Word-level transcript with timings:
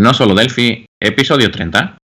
No 0.00 0.14
solo 0.14 0.34
Delphi, 0.34 0.86
episodio 0.98 1.50
30. 1.50 1.98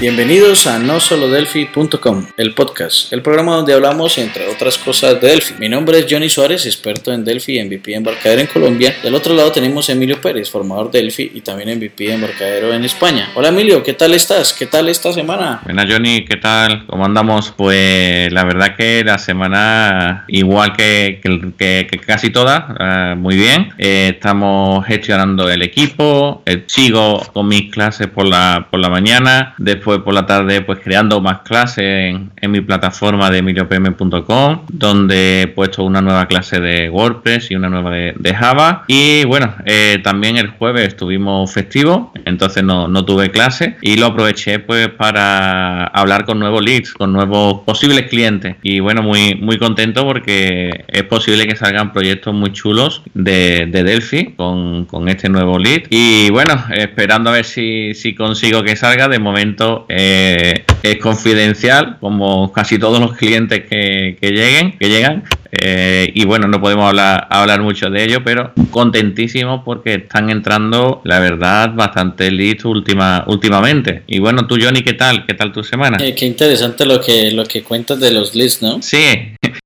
Bienvenidos 0.00 0.66
a 0.66 0.78
nosolodelphi.com, 0.78 2.28
el 2.38 2.54
podcast, 2.54 3.12
el 3.12 3.20
programa 3.20 3.56
donde 3.56 3.74
hablamos 3.74 4.16
entre 4.16 4.48
otras 4.48 4.78
cosas 4.78 5.20
de 5.20 5.28
Delphi. 5.28 5.56
Mi 5.58 5.68
nombre 5.68 5.98
es 5.98 6.06
Johnny 6.08 6.30
Suárez, 6.30 6.64
experto 6.64 7.12
en 7.12 7.22
Delphi 7.22 7.58
y 7.58 7.62
MVP 7.62 7.94
embarcadero 7.94 8.40
en 8.40 8.46
Colombia. 8.46 8.96
Del 9.02 9.14
otro 9.14 9.34
lado 9.34 9.52
tenemos 9.52 9.90
a 9.90 9.92
Emilio 9.92 10.18
Pérez, 10.18 10.48
formador 10.48 10.90
de 10.90 11.02
Delphi 11.02 11.32
y 11.34 11.42
también 11.42 11.76
MVP 11.76 12.14
embarcadero 12.14 12.72
en 12.72 12.82
España. 12.86 13.28
Hola 13.34 13.48
Emilio, 13.48 13.82
¿qué 13.82 13.92
tal 13.92 14.14
estás? 14.14 14.54
¿Qué 14.54 14.64
tal 14.64 14.88
esta 14.88 15.12
semana? 15.12 15.60
Buenas 15.64 15.84
Johnny, 15.86 16.24
¿qué 16.24 16.38
tal? 16.38 16.86
¿Cómo 16.86 17.04
andamos? 17.04 17.52
Pues 17.54 18.32
la 18.32 18.44
verdad 18.44 18.76
que 18.76 19.04
la 19.04 19.18
semana 19.18 20.24
igual 20.28 20.72
que, 20.72 21.20
que, 21.58 22.00
casi 22.06 22.30
toda, 22.30 22.74
eh, 22.80 23.14
muy 23.16 23.36
bien. 23.36 23.74
Eh, 23.76 24.12
estamos 24.14 24.86
gestionando 24.86 25.50
el 25.50 25.60
equipo, 25.60 26.42
eh, 26.46 26.64
sigo 26.68 27.20
con 27.34 27.48
mis 27.48 27.70
clases 27.70 28.06
por 28.06 28.26
la, 28.26 28.66
por 28.70 28.80
la 28.80 28.88
mañana, 28.88 29.54
después 29.58 29.89
por 29.98 30.14
la 30.14 30.26
tarde 30.26 30.62
pues 30.62 30.78
creando 30.78 31.20
más 31.20 31.40
clases 31.40 32.14
en, 32.40 32.50
mi 32.50 32.60
plataforma 32.60 33.30
de 33.30 33.38
emiliopm.com 33.38 34.60
donde 34.68 35.42
he 35.42 35.46
puesto 35.48 35.84
una 35.84 36.00
nueva 36.00 36.26
clase 36.26 36.60
de 36.60 36.88
WordPress 36.88 37.50
y 37.50 37.56
una 37.56 37.68
nueva 37.68 37.90
de, 37.90 38.34
Java. 38.34 38.84
Y 38.86 39.24
bueno 39.24 39.54
eh, 39.66 40.00
también 40.02 40.36
el 40.36 40.48
jueves 40.50 40.88
estuvimos 40.88 41.52
festivo 41.52 42.12
entonces 42.24 42.62
no, 42.62 42.88
no, 42.88 43.04
tuve 43.04 43.30
clase. 43.30 43.76
Y 43.82 43.96
lo 43.96 44.06
aproveché 44.06 44.58
pues 44.60 44.88
para 44.88 45.84
hablar 45.84 46.24
con 46.24 46.38
nuevos 46.38 46.62
leads 46.62 46.92
con 46.92 47.12
nuevos 47.12 47.62
posibles 47.64 48.08
clientes. 48.08 48.56
Y 48.62 48.80
bueno 48.80 49.02
muy 49.02 49.34
muy 49.34 49.58
contento 49.58 50.04
porque 50.06 50.84
es 50.88 51.02
posible 51.04 51.46
que 51.46 51.56
salgan 51.56 51.92
proyectos 51.92 52.34
muy 52.34 52.52
chulos 52.52 53.02
de, 53.14 53.66
de 53.66 53.82
Delphi 53.82 54.34
con, 54.36 54.86
con, 54.86 55.08
este 55.08 55.28
nuevo 55.28 55.58
lead. 55.58 55.82
Y 55.90 56.30
bueno 56.30 56.62
esperando 56.74 57.30
a 57.30 57.34
ver 57.34 57.44
si, 57.44 57.94
si 57.94 58.14
consigo 58.14 58.62
que 58.62 58.76
salga. 58.76 59.08
De 59.08 59.18
momento 59.18 59.79
eh, 59.88 60.64
es 60.82 60.98
confidencial, 60.98 61.98
como 62.00 62.52
casi 62.52 62.78
todos 62.78 63.00
los 63.00 63.16
clientes 63.16 63.64
que, 63.68 64.16
lleguen, 64.20 64.78
que 64.78 64.88
llegan. 64.88 65.24
Eh, 65.52 66.10
y 66.14 66.24
bueno, 66.24 66.46
no 66.46 66.60
podemos 66.60 66.88
hablar, 66.88 67.26
hablar 67.28 67.60
mucho 67.60 67.90
de 67.90 68.04
ello, 68.04 68.22
pero 68.24 68.52
contentísimos 68.70 69.62
porque 69.64 69.94
están 69.94 70.30
entrando, 70.30 71.00
la 71.04 71.18
verdad, 71.18 71.74
bastante 71.74 72.30
leads 72.30 72.64
última, 72.64 73.24
últimamente. 73.26 74.02
Y 74.06 74.20
bueno, 74.20 74.46
tú, 74.46 74.56
Johnny, 74.60 74.82
¿qué 74.82 74.92
tal? 74.92 75.26
¿Qué 75.26 75.34
tal 75.34 75.52
tu 75.52 75.64
semana? 75.64 75.98
Eh, 76.00 76.14
qué 76.14 76.26
interesante 76.26 76.86
lo 76.86 77.00
que, 77.00 77.32
lo 77.32 77.44
que 77.44 77.62
cuentas 77.62 77.98
de 77.98 78.12
los 78.12 78.34
leads, 78.34 78.62
¿no? 78.62 78.80
Sí. 78.80 79.34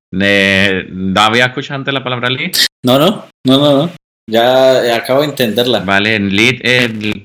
¿Había 1.16 1.46
escuchado 1.46 1.78
antes 1.78 1.92
la 1.92 2.04
palabra 2.04 2.30
lead? 2.30 2.52
No, 2.84 2.98
no, 2.98 3.26
no, 3.44 3.58
no, 3.58 3.76
no. 3.76 3.90
Ya 4.26 4.96
acabo 4.96 5.20
de 5.20 5.26
entenderla. 5.26 5.80
Vale, 5.80 6.14
en 6.14 6.34
lead 6.34 6.54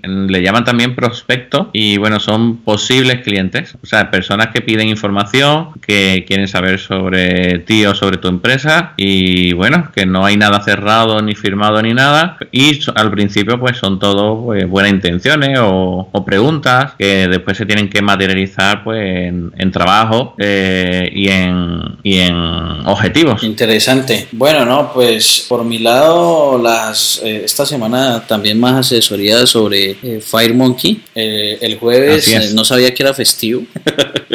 le 0.03 0.41
llaman 0.41 0.65
también 0.65 0.95
prospecto 0.95 1.69
y 1.71 1.97
bueno, 1.97 2.19
son 2.19 2.57
posibles 2.57 3.21
clientes, 3.21 3.75
o 3.81 3.85
sea, 3.85 4.11
personas 4.11 4.47
que 4.47 4.59
piden 4.59 4.89
información, 4.89 5.69
que 5.79 6.25
quieren 6.27 6.49
saber 6.49 6.77
sobre 6.77 7.59
ti 7.59 7.85
o 7.85 7.95
sobre 7.95 8.17
tu 8.17 8.27
empresa 8.27 8.95
y 8.97 9.53
bueno, 9.53 9.89
que 9.95 10.05
no 10.05 10.25
hay 10.25 10.35
nada 10.35 10.61
cerrado 10.61 11.21
ni 11.21 11.35
firmado 11.35 11.81
ni 11.81 11.93
nada 11.93 12.37
y 12.51 12.81
al 12.95 13.11
principio 13.11 13.57
pues 13.61 13.77
son 13.77 13.97
todo 13.97 14.43
pues, 14.43 14.67
buenas 14.67 14.91
intenciones 14.91 15.57
o, 15.61 16.09
preguntas 16.25 16.93
que 16.99 17.29
después 17.29 17.57
se 17.57 17.65
tienen 17.65 17.89
que 17.89 18.01
materializar 18.01 18.83
pues 18.83 19.01
en, 19.01 19.71
trabajo 19.71 20.35
eh, 20.37 21.09
y, 21.13 21.29
en, 21.29 21.97
y 22.03 22.19
en 22.19 22.35
objetivos. 22.35 23.41
Interesante. 23.43 24.27
Bueno, 24.33 24.65
no, 24.65 24.91
pues 24.93 25.45
por 25.47 25.63
mi 25.63 25.79
lado 25.79 26.61
la 26.61 26.88
eh, 27.23 27.41
esta 27.45 27.65
semana 27.65 28.25
también 28.25 28.59
más 28.59 28.87
asesoría 28.87 29.45
sobre 29.45 29.91
eh, 29.91 30.21
FireMonkey. 30.21 31.03
Eh, 31.15 31.57
el 31.61 31.77
jueves 31.77 32.53
no 32.53 32.65
sabía 32.65 32.93
que 32.93 33.03
era 33.03 33.13
festivo. 33.13 33.63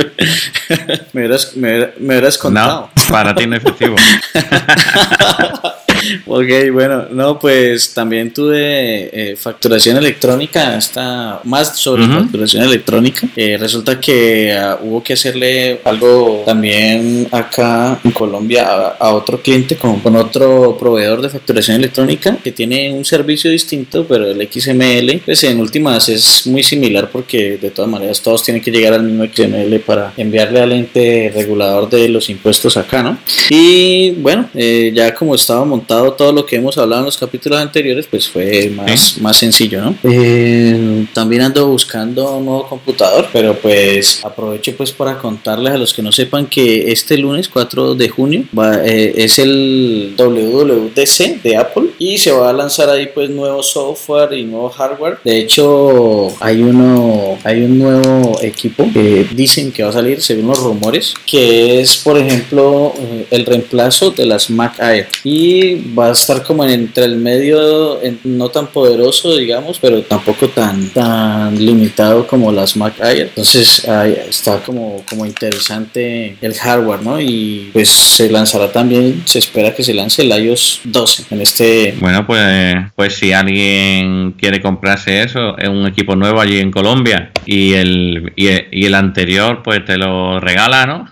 me, 1.13 1.21
hubieras, 1.21 1.57
me, 1.57 2.23
contado. 2.39 2.91
No, 2.95 3.13
para 3.13 3.35
ti 3.35 3.47
no 3.47 3.57
es 3.57 3.63
festivo. 3.63 3.97
ok, 6.27 6.73
bueno, 6.73 7.07
no, 7.11 7.39
pues 7.39 7.93
también 7.95 8.33
tuve 8.33 9.11
eh, 9.13 9.37
facturación 9.37 9.97
electrónica, 9.97 10.77
está 10.77 11.41
más 11.45 11.79
sobre 11.79 12.07
facturación 12.07 12.65
electrónica. 12.65 13.29
Eh, 13.37 13.57
resulta 13.59 14.01
que 14.01 14.53
ah, 14.53 14.79
hubo 14.83 15.03
que 15.03 15.15
hacerle 15.15 15.81
algo 15.85 16.43
también 16.45 17.29
acá 17.31 17.99
en 18.05 18.11
Colombia 18.11 18.95
a, 18.99 19.15
otro 19.15 19.41
cliente 19.41 19.77
con, 19.77 20.01
con, 20.01 20.17
otro 20.17 20.77
proveedor 20.79 21.23
de 21.23 21.29
facturación 21.29 21.77
electrónica 21.77 22.37
que 22.43 22.53
tiene 22.53 22.93
un 22.93 23.05
servicio 23.05 23.51
distinto, 23.51 24.07
pero 24.07 24.31
el 24.31 24.49
XML, 24.51 25.21
pues 25.25 25.45
en 25.45 25.61
últimas 25.61 26.09
es 26.09 26.47
muy 26.47 26.63
similar 26.63 27.11
porque 27.11 27.59
de 27.59 27.71
todas 27.71 27.91
maneras 27.91 28.21
todos 28.21 28.43
tienen 28.43 28.63
que 28.63 28.71
llegar 28.71 28.95
al 28.95 29.03
mismo 29.03 29.25
XML 29.25 29.81
para 29.81 30.13
enviarle 30.17 30.61
al 30.61 30.73
ente 30.73 31.33
regulador 31.35 31.89
de 31.89 32.09
los 32.09 32.31
impuestos 32.31 32.77
acá, 32.77 33.03
¿no? 33.03 33.19
Y 33.51 34.13
bueno, 34.13 34.49
eh, 34.55 34.93
ya 34.95 35.15
como 35.15 35.35
estaba 35.35 35.65
montado 35.65 35.94
todo 36.15 36.33
lo 36.33 36.47
que 36.47 36.57
hemos 36.57 36.77
hablado 36.79 37.03
en 37.03 37.07
los 37.07 37.17
capítulos 37.17 37.59
anteriores, 37.59 38.07
pues 38.07 38.29
fue 38.29 38.71
más, 38.71 39.19
más 39.21 39.37
sencillo, 39.37 39.81
¿no? 39.81 39.97
Eh, 40.05 41.07
también 41.13 41.43
ando 41.43 41.67
buscando 41.69 42.37
un 42.37 42.45
nuevo 42.45 42.69
computador, 42.69 43.29
pero 43.33 43.55
pues 43.55 44.25
aprovecho 44.25 44.75
pues 44.77 44.93
para 44.93 45.19
contarles 45.19 45.73
a 45.73 45.79
los 45.79 45.93
que 45.93 46.03
no 46.03 46.13
sepan 46.13 46.47
que 46.47 46.93
este 46.93 47.19
lunes 47.19 47.49
4 47.49 47.95
de 47.95 48.09
junio 48.09 48.45
eh, 48.85 49.15
es 49.17 49.39
el 49.39 50.15
WWDC 50.17 51.43
de 51.43 51.57
Apple 51.57 51.91
y 52.05 52.19
se 52.19 52.33
va 52.33 52.51
a 52.51 52.53
lanzar 52.53 52.91
ahí 52.91 53.09
pues 53.15 53.31
nuevo 53.31 53.63
software 53.63 54.35
y 54.35 54.45
nuevo 54.45 54.69
hardware. 54.69 55.19
De 55.25 55.39
hecho, 55.39 56.29
hay 56.39 56.63
uno, 56.63 57.39
hay 57.45 57.63
un 57.63 57.79
nuevo 57.79 58.39
equipo 58.43 58.87
que 58.93 59.27
dicen 59.33 59.73
que 59.73 59.83
va 59.83 59.89
a 59.89 59.93
salir 59.93 60.21
según 60.21 60.49
los 60.49 60.59
rumores, 60.59 61.15
que 61.27 61.81
es 61.81 61.97
por 61.97 62.19
ejemplo 62.19 62.93
eh, 62.99 63.27
el 63.31 63.47
reemplazo 63.47 64.11
de 64.11 64.27
las 64.27 64.51
Mac 64.51 64.79
Air 64.81 65.09
y 65.25 65.77
va 65.95 66.09
a 66.09 66.13
estar 66.13 66.43
como 66.43 66.65
entre 66.67 67.05
el 67.07 67.17
medio, 67.17 67.99
no 68.25 68.51
tan 68.51 68.67
poderoso, 68.67 69.35
digamos, 69.37 69.79
pero 69.79 70.03
tampoco 70.03 70.49
tan, 70.49 70.91
tan 70.91 71.65
limitado 71.65 72.27
como 72.27 72.53
las 72.53 72.77
Mac 72.77 73.01
Air. 73.01 73.29
Entonces 73.29 73.87
está 74.29 74.63
como, 74.63 75.03
como 75.09 75.25
interesante 75.25 76.37
el 76.43 76.55
hardware, 76.55 77.03
¿no? 77.03 77.19
Y 77.19 77.71
pues 77.73 77.89
se 77.89 78.29
lanzará 78.29 78.71
también, 78.71 79.23
se 79.25 79.39
espera 79.39 79.75
que 79.75 79.83
se 79.83 79.95
lance 79.95 80.21
el 80.21 80.29
iOS 80.29 80.81
12 80.85 81.25
en 81.31 81.41
este... 81.41 81.94
Bueno, 82.01 82.27
pues, 82.27 82.77
pues 82.97 83.17
si 83.17 83.33
alguien 83.33 84.33
quiere 84.33 84.61
comprarse 84.61 85.23
eso, 85.23 85.57
es 85.59 85.69
un 85.69 85.87
equipo 85.87 86.17
nuevo 86.17 86.41
allí 86.41 86.59
en 86.59 86.71
Colombia 86.71 87.31
y 87.47 87.75
el, 87.75 88.33
y 88.37 88.85
el, 88.85 88.95
anterior 88.95 89.63
pues 89.63 89.85
te 89.85 89.97
lo 89.97 90.41
regala, 90.41 90.87
¿no? 90.87 91.09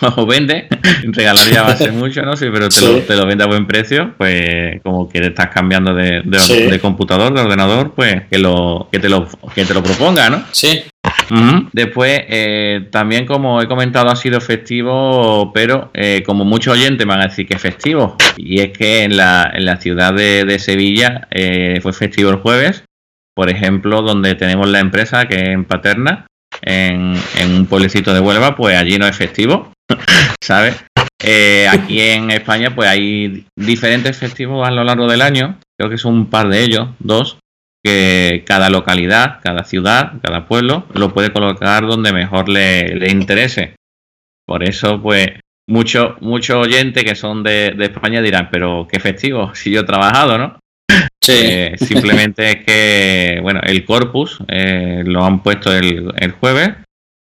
o 0.16 0.26
vende. 0.26 0.68
Regalar 1.04 1.50
ya 1.50 1.62
va 1.62 1.72
a 1.72 1.76
ser 1.76 1.92
mucho, 1.92 2.22
¿no? 2.22 2.36
Sí, 2.36 2.46
pero 2.52 2.68
te, 2.68 2.80
Lo, 2.80 2.98
te 3.00 3.16
lo 3.16 3.26
vende 3.26 3.44
a 3.44 3.46
buen 3.46 3.66
precio, 3.66 4.14
pues 4.16 4.80
como 4.82 5.08
que 5.08 5.18
estás 5.18 5.48
cambiando 5.48 5.94
de, 5.94 6.22
de, 6.24 6.78
computador, 6.80 7.34
de 7.34 7.40
ordenador, 7.40 7.92
pues 7.94 8.22
que 8.30 8.38
lo 8.38 8.88
que 8.90 8.98
te 8.98 9.08
lo 9.08 9.28
que 9.54 9.64
te 9.64 9.74
lo 9.74 9.82
proponga, 9.82 10.30
¿no? 10.30 10.44
Sí. 10.52 10.82
Después, 11.72 12.20
eh, 12.28 12.88
también 12.90 13.26
como 13.26 13.60
he 13.60 13.68
comentado, 13.68 14.10
ha 14.10 14.16
sido 14.16 14.40
festivo, 14.40 15.52
pero 15.52 15.90
eh, 15.94 16.22
como 16.24 16.44
muchos 16.44 16.74
oyentes 16.74 17.06
van 17.06 17.20
a 17.20 17.26
decir 17.26 17.46
que 17.46 17.54
es 17.54 17.60
festivo. 17.60 18.16
Y 18.36 18.60
es 18.60 18.76
que 18.76 19.04
en 19.04 19.16
la, 19.16 19.78
ciudad 19.80 20.14
de, 20.14 20.58
Sevilla 20.58 21.28
eh, 21.30 21.78
fue 21.82 21.92
festivo 21.92 22.30
el 22.30 22.36
jueves, 22.36 22.84
por 23.34 23.50
ejemplo, 23.50 24.02
donde 24.02 24.34
tenemos 24.34 24.68
la 24.68 24.80
empresa 24.80 25.26
que 25.26 25.36
es 25.36 25.48
en 25.48 25.64
Paterna, 25.64 26.26
en, 26.62 27.16
un 27.44 27.66
pueblecito 27.66 28.12
de 28.12 28.20
Huelva, 28.20 28.56
pues 28.56 28.76
allí 28.76 28.98
no 28.98 29.06
es 29.06 29.16
festivo, 29.16 29.72
¿sabes? 30.42 30.84
Aquí 31.70 32.00
en 32.00 32.30
España 32.30 32.74
pues 32.74 32.88
hay 32.88 33.44
diferentes 33.56 34.16
festivos 34.16 34.66
a 34.66 34.70
lo 34.70 34.84
largo 34.84 35.08
del 35.08 35.20
año, 35.20 35.58
creo 35.76 35.90
que 35.90 35.98
son 35.98 36.14
un 36.14 36.30
par 36.30 36.48
de 36.48 36.62
ellos, 36.62 36.88
dos, 37.00 37.38
que 37.82 38.44
cada 38.46 38.70
localidad, 38.70 39.40
cada 39.42 39.64
ciudad, 39.64 40.14
cada 40.22 40.46
pueblo 40.46 40.86
lo 40.94 41.12
puede 41.12 41.32
colocar 41.32 41.86
donde 41.86 42.12
mejor 42.12 42.48
le, 42.48 43.10
interese. 43.10 43.76
Por 44.46 44.64
eso 44.64 45.00
pues 45.00 45.28
muchos 45.68 46.20
mucho 46.20 46.60
oyentes 46.60 47.04
que 47.04 47.14
son 47.14 47.42
de, 47.42 47.76
España 47.78 48.20
dirán, 48.20 48.48
pero 48.50 48.86
qué 48.90 49.00
festivo, 49.00 49.50
si 49.54 49.70
yo 49.70 49.80
he 49.80 49.84
trabajado, 49.84 50.38
¿no? 50.38 50.58
Sí. 51.22 51.34
Eh, 51.34 51.74
simplemente 51.76 52.50
es 52.50 52.64
que, 52.64 53.38
bueno, 53.42 53.60
el 53.62 53.84
corpus 53.84 54.38
eh, 54.48 55.02
lo 55.04 55.24
han 55.24 55.42
puesto 55.42 55.70
el, 55.72 56.12
el, 56.16 56.32
jueves 56.32 56.70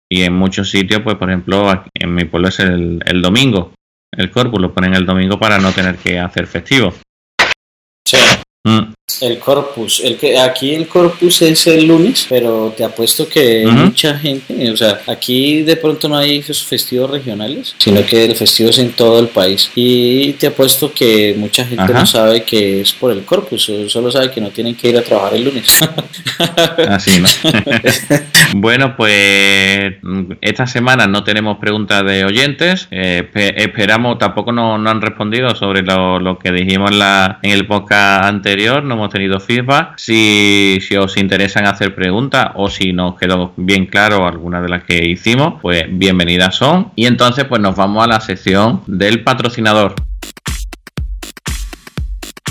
y 0.09 0.23
en 0.23 0.33
muchos 0.33 0.71
sitios, 0.71 1.01
pues 1.03 1.17
por 1.17 1.29
ejemplo, 1.29 1.85
en 1.93 2.15
mi 2.15 2.25
pueblo 2.25 2.49
es 2.49 2.61
el, 2.61 3.03
el 3.05 3.21
domingo 3.21 3.73
el 4.17 4.31
corpus 4.31 4.61
lo 4.61 4.73
ponen 4.73 4.95
el 4.95 5.07
domingo 5.07 5.39
para 5.39 5.59
no 5.59 5.73
tener 5.73 5.97
que 5.97 6.19
hacer 6.19 6.47
festivo. 6.47 6.95
Sí. 8.07 8.19
Mm. 8.65 8.93
El 9.21 9.39
corpus, 9.39 10.03
el 10.05 10.17
que 10.17 10.37
aquí 10.37 10.75
el 10.75 10.89
corpus 10.89 11.41
es 11.43 11.69
el 11.69 11.87
lunes, 11.87 12.27
pero 12.29 12.75
te 12.77 12.83
apuesto 12.83 13.29
que 13.29 13.65
mucha 13.65 14.19
gente, 14.19 14.69
o 14.69 14.77
sea, 14.77 15.01
aquí 15.07 15.63
de 15.63 15.77
pronto 15.77 16.09
no 16.09 16.17
hay 16.17 16.39
esos 16.39 16.65
festivos 16.65 17.09
regionales, 17.09 17.77
sino 17.79 18.05
que 18.05 18.25
el 18.25 18.35
festivo 18.35 18.71
es 18.71 18.81
en 18.81 18.91
todo 18.91 19.21
el 19.21 19.29
país. 19.29 19.71
Y 19.77 20.33
te 20.33 20.49
apuesto 20.49 20.93
que 20.93 21.37
mucha 21.39 21.65
gente 21.65 21.93
no 21.93 22.05
sabe 22.05 22.43
que 22.43 22.81
es 22.81 22.93
por 22.95 23.13
el 23.13 23.25
corpus, 23.25 23.71
solo 23.87 24.11
sabe 24.11 24.33
que 24.33 24.41
no 24.41 24.51
tienen 24.51 24.75
que 24.75 24.89
ir 24.89 24.99
a 24.99 25.03
trabajar 25.03 25.35
el 25.35 25.45
lunes. 25.45 25.81
Así, 26.89 27.21
¿no? 27.21 27.29
bueno, 28.55 28.97
pues 28.97 29.95
esta 30.41 30.67
semana 30.67 31.07
no 31.07 31.23
tenemos 31.23 31.59
preguntas 31.59 32.05
de 32.05 32.25
oyentes, 32.25 32.89
eh, 32.91 33.31
esperamos, 33.57 34.19
tampoco 34.19 34.51
nos 34.51 34.81
no 34.81 34.91
han 34.91 35.01
respondido 35.01 35.55
sobre 35.55 35.83
lo, 35.83 36.39
que 36.41 36.51
dijimos 36.51 36.93
la, 36.93 37.39
en 37.43 37.53
el 37.53 37.69
podcast 37.69 38.25
anterior, 38.25 38.83
no 38.83 38.96
hemos 38.97 39.11
tenido 39.11 39.39
feedback. 39.41 39.95
Si, 39.97 40.79
os 40.99 41.17
interesan 41.17 41.67
hacer 41.67 41.95
preguntas 41.95 42.51
o 42.55 42.69
si 42.69 42.93
nos 42.93 43.17
quedó 43.17 43.53
bien 43.57 43.87
claro 43.87 44.27
alguna 44.27 44.61
de 44.61 44.69
las 44.69 44.85
que 44.85 45.05
hicimos, 45.05 45.55
pues 45.63 45.85
bienvenidas 45.91 46.57
son. 46.57 46.93
Y 46.97 47.07
entonces 47.07 47.45
pues 47.45 47.61
nos 47.61 47.77
vamos 47.77 48.05
a 48.05 48.07
la 48.07 48.21
sección 48.21 48.83
del 48.87 49.23
patrocinador. 49.23 49.95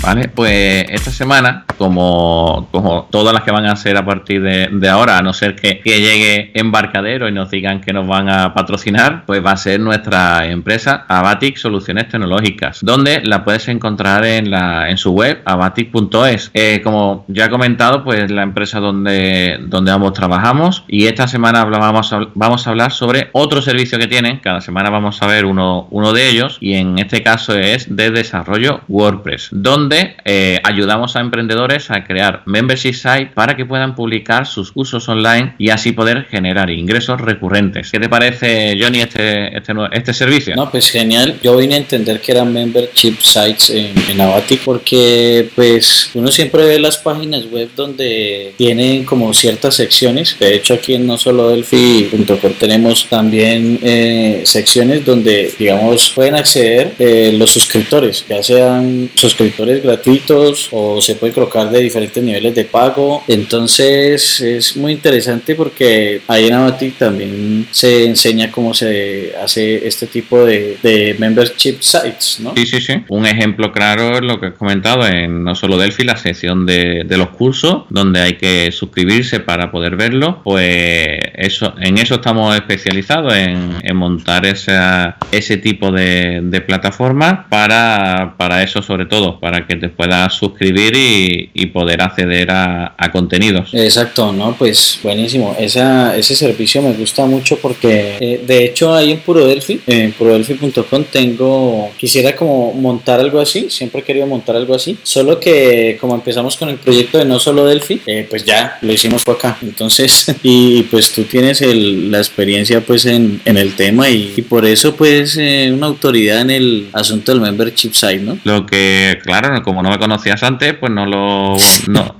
Vale, 0.06 0.28
pues 0.28 0.86
esta 0.88 1.10
semana, 1.10 1.64
como, 1.76 2.68
como 2.70 3.08
todas 3.10 3.34
las 3.34 3.42
que 3.42 3.50
van 3.50 3.66
a 3.66 3.74
ser 3.74 3.96
a 3.96 4.04
partir 4.04 4.40
de, 4.40 4.88
ahora, 4.88 5.18
a 5.18 5.22
no 5.22 5.32
ser 5.32 5.56
que, 5.56 5.80
llegue 5.82 6.52
embarcadero 6.54 7.28
y 7.28 7.32
nos 7.32 7.50
digan 7.50 7.80
que 7.80 7.92
nos 7.92 8.06
van 8.06 8.28
a 8.28 8.54
patrocinar, 8.54 9.24
pues 9.26 9.44
va 9.44 9.50
a 9.50 9.56
ser 9.56 9.80
nuestra 9.80 10.46
empresa 10.46 11.06
Abatic 11.08 11.56
Soluciones 11.56 12.08
Tecnológicas, 12.08 12.84
donde 12.84 13.20
la 13.24 13.42
puedes 13.42 13.66
encontrar 13.66 14.24
en, 14.24 14.48
la, 14.48 14.88
en 14.88 14.96
su 14.96 15.10
web 15.10 15.42
abatic.es. 15.44 16.52
Eh, 16.54 16.82
como 16.84 17.24
ya 17.26 17.46
he 17.46 17.50
comentado, 17.50 18.04
pues 18.04 18.30
la 18.30 18.44
empresa 18.44 18.78
donde, 18.78 19.58
donde 19.62 19.90
ambos 19.90 20.12
trabajamos 20.12 20.84
y 20.86 21.06
esta 21.06 21.26
semana 21.26 21.64
vamos 21.64 22.12
a, 22.12 22.28
vamos 22.36 22.64
a 22.64 22.70
hablar 22.70 22.92
sobre 22.92 23.30
otro 23.32 23.60
servicio 23.60 23.98
que 23.98 24.06
tienen. 24.06 24.38
Cada 24.38 24.60
semana 24.60 24.88
vamos 24.88 25.20
a 25.20 25.26
ver 25.26 25.46
uno, 25.46 25.88
uno 25.90 26.12
de 26.12 26.28
ellos 26.28 26.58
y 26.60 26.74
en 26.74 26.96
este 27.00 27.24
caso 27.24 27.58
es 27.58 27.96
de 27.96 28.12
desarrollo 28.12 28.82
WordPress, 28.86 29.48
donde 29.50 29.95
eh, 30.24 30.60
ayudamos 30.62 31.16
a 31.16 31.20
emprendedores 31.20 31.90
a 31.90 32.04
crear 32.04 32.42
membership 32.46 32.94
site 32.94 33.30
para 33.34 33.56
que 33.56 33.64
puedan 33.64 33.94
publicar 33.94 34.46
sus 34.46 34.72
usos 34.74 35.08
online 35.08 35.54
y 35.58 35.70
así 35.70 35.92
poder 35.92 36.24
generar 36.24 36.70
ingresos 36.70 37.20
recurrentes. 37.20 37.90
¿Qué 37.90 37.98
te 37.98 38.08
parece, 38.08 38.76
Johnny, 38.80 39.00
este, 39.00 39.56
este, 39.56 39.72
este 39.92 40.14
servicio? 40.14 40.56
No, 40.56 40.70
pues 40.70 40.90
genial. 40.90 41.38
Yo 41.42 41.56
vine 41.56 41.74
a 41.74 41.78
entender 41.78 42.20
que 42.20 42.32
eran 42.32 42.52
membership 42.52 43.16
sites 43.20 43.70
en, 43.70 43.92
en 44.10 44.26
porque 44.64 45.48
pues 45.54 46.10
uno 46.14 46.30
siempre 46.30 46.64
ve 46.64 46.78
las 46.78 46.98
páginas 46.98 47.44
web 47.50 47.68
donde 47.76 48.54
tienen 48.56 49.04
como 49.04 49.32
ciertas 49.32 49.74
secciones. 49.74 50.36
De 50.38 50.54
hecho, 50.54 50.74
aquí 50.74 50.94
en 50.94 51.06
no 51.06 51.18
solo 51.18 51.50
Delphi.com 51.50 52.52
tenemos 52.58 53.06
también 53.08 53.78
eh, 53.82 54.42
secciones 54.44 55.04
donde, 55.04 55.52
digamos, 55.58 56.10
pueden 56.14 56.34
acceder 56.34 56.92
eh, 56.98 57.34
los 57.36 57.50
suscriptores, 57.50 58.24
ya 58.28 58.42
sean 58.42 59.10
suscriptores 59.14 59.82
gratuitos 59.86 60.68
o 60.72 61.00
se 61.00 61.14
puede 61.14 61.32
colocar 61.32 61.70
de 61.70 61.80
diferentes 61.80 62.22
niveles 62.22 62.54
de 62.54 62.64
pago. 62.64 63.22
Entonces 63.28 64.40
es 64.40 64.76
muy 64.76 64.92
interesante 64.92 65.54
porque 65.54 66.20
ahí 66.28 66.48
en 66.48 66.54
Abatic 66.54 66.98
también 66.98 67.66
se 67.70 68.04
enseña 68.04 68.50
cómo 68.50 68.74
se 68.74 69.32
hace 69.42 69.86
este 69.86 70.06
tipo 70.06 70.44
de, 70.44 70.76
de 70.82 71.16
membership 71.18 71.78
sites, 71.80 72.38
¿no? 72.40 72.54
Sí, 72.56 72.66
sí, 72.66 72.80
sí. 72.80 72.94
Un 73.08 73.26
ejemplo 73.26 73.72
claro 73.72 74.16
es 74.16 74.22
lo 74.22 74.40
que 74.40 74.48
he 74.48 74.52
comentado 74.54 75.06
en 75.06 75.44
no 75.44 75.54
solo 75.54 75.78
Delphi, 75.78 76.04
la 76.04 76.16
sección 76.16 76.66
de, 76.66 77.04
de 77.04 77.16
los 77.16 77.30
cursos, 77.30 77.84
donde 77.90 78.20
hay 78.20 78.34
que 78.34 78.72
suscribirse 78.72 79.40
para 79.40 79.70
poder 79.70 79.96
verlo. 79.96 80.40
Pues 80.44 81.18
eso, 81.34 81.74
en 81.80 81.98
eso 81.98 82.16
estamos 82.16 82.54
especializados, 82.54 83.34
en, 83.34 83.74
en 83.82 83.96
montar 83.96 84.46
esa, 84.46 85.16
ese 85.32 85.56
tipo 85.56 85.92
de, 85.92 86.40
de 86.42 86.60
plataformas 86.60 87.46
para, 87.48 88.34
para 88.36 88.62
eso 88.62 88.82
sobre 88.82 89.06
todo, 89.06 89.38
para 89.40 89.66
que 89.66 89.75
te 89.76 89.88
puedas 89.88 90.34
suscribir 90.34 90.92
y, 90.96 91.66
poder 91.66 92.00
acceder 92.00 92.50
a, 92.50 92.94
contenidos. 93.12 93.72
Exacto, 93.72 94.32
¿no? 94.32 94.54
Pues 94.56 94.98
buenísimo. 95.02 95.56
Esa, 95.58 96.16
ese 96.16 96.34
servicio 96.34 96.82
me 96.82 96.92
gusta 96.92 97.24
mucho 97.26 97.58
porque 97.58 98.16
eh, 98.20 98.40
de 98.46 98.64
hecho 98.64 98.94
ahí 98.94 99.12
en 99.12 99.20
Puro 99.20 99.46
Delphi, 99.46 99.80
en 99.86 100.12
purodelphi.com 100.12 101.04
tengo, 101.10 101.90
quisiera 101.96 102.34
como 102.34 102.72
montar 102.72 103.20
algo 103.20 103.40
así, 103.40 103.68
siempre 103.70 104.00
he 104.00 104.04
querido 104.04 104.26
montar 104.26 104.56
algo 104.56 104.74
así, 104.74 104.96
solo 105.02 105.38
que 105.40 105.96
como 106.00 106.14
empezamos 106.14 106.56
con 106.56 106.68
el 106.68 106.76
proyecto 106.76 107.18
de 107.18 107.24
no 107.24 107.38
solo 107.38 107.66
Delphi, 107.66 108.02
eh, 108.06 108.26
pues 108.28 108.44
ya 108.44 108.78
lo 108.80 108.92
hicimos 108.92 109.24
por 109.24 109.36
acá. 109.36 109.58
Entonces, 109.62 110.34
y 110.42 110.82
pues 110.84 111.12
tú 111.12 111.24
tienes 111.24 111.60
la 111.60 112.18
experiencia 112.18 112.80
pues 112.80 113.06
en, 113.06 113.40
el 113.44 113.74
tema 113.74 114.08
y, 114.10 114.42
por 114.48 114.64
eso 114.64 114.94
pues 114.94 115.36
eh, 115.38 115.70
una 115.72 115.86
autoridad 115.86 116.42
en 116.42 116.50
el 116.50 116.88
asunto 116.92 117.32
del 117.32 117.40
membership 117.40 117.92
site, 117.92 118.20
¿no? 118.20 118.38
Lo 118.44 118.66
que, 118.66 119.18
claro, 119.22 119.55
como 119.62 119.82
no 119.82 119.90
me 119.90 119.98
conocías 119.98 120.42
antes, 120.42 120.74
pues 120.74 120.92
no 120.92 121.06
lo 121.06 121.56
no, 121.88 122.14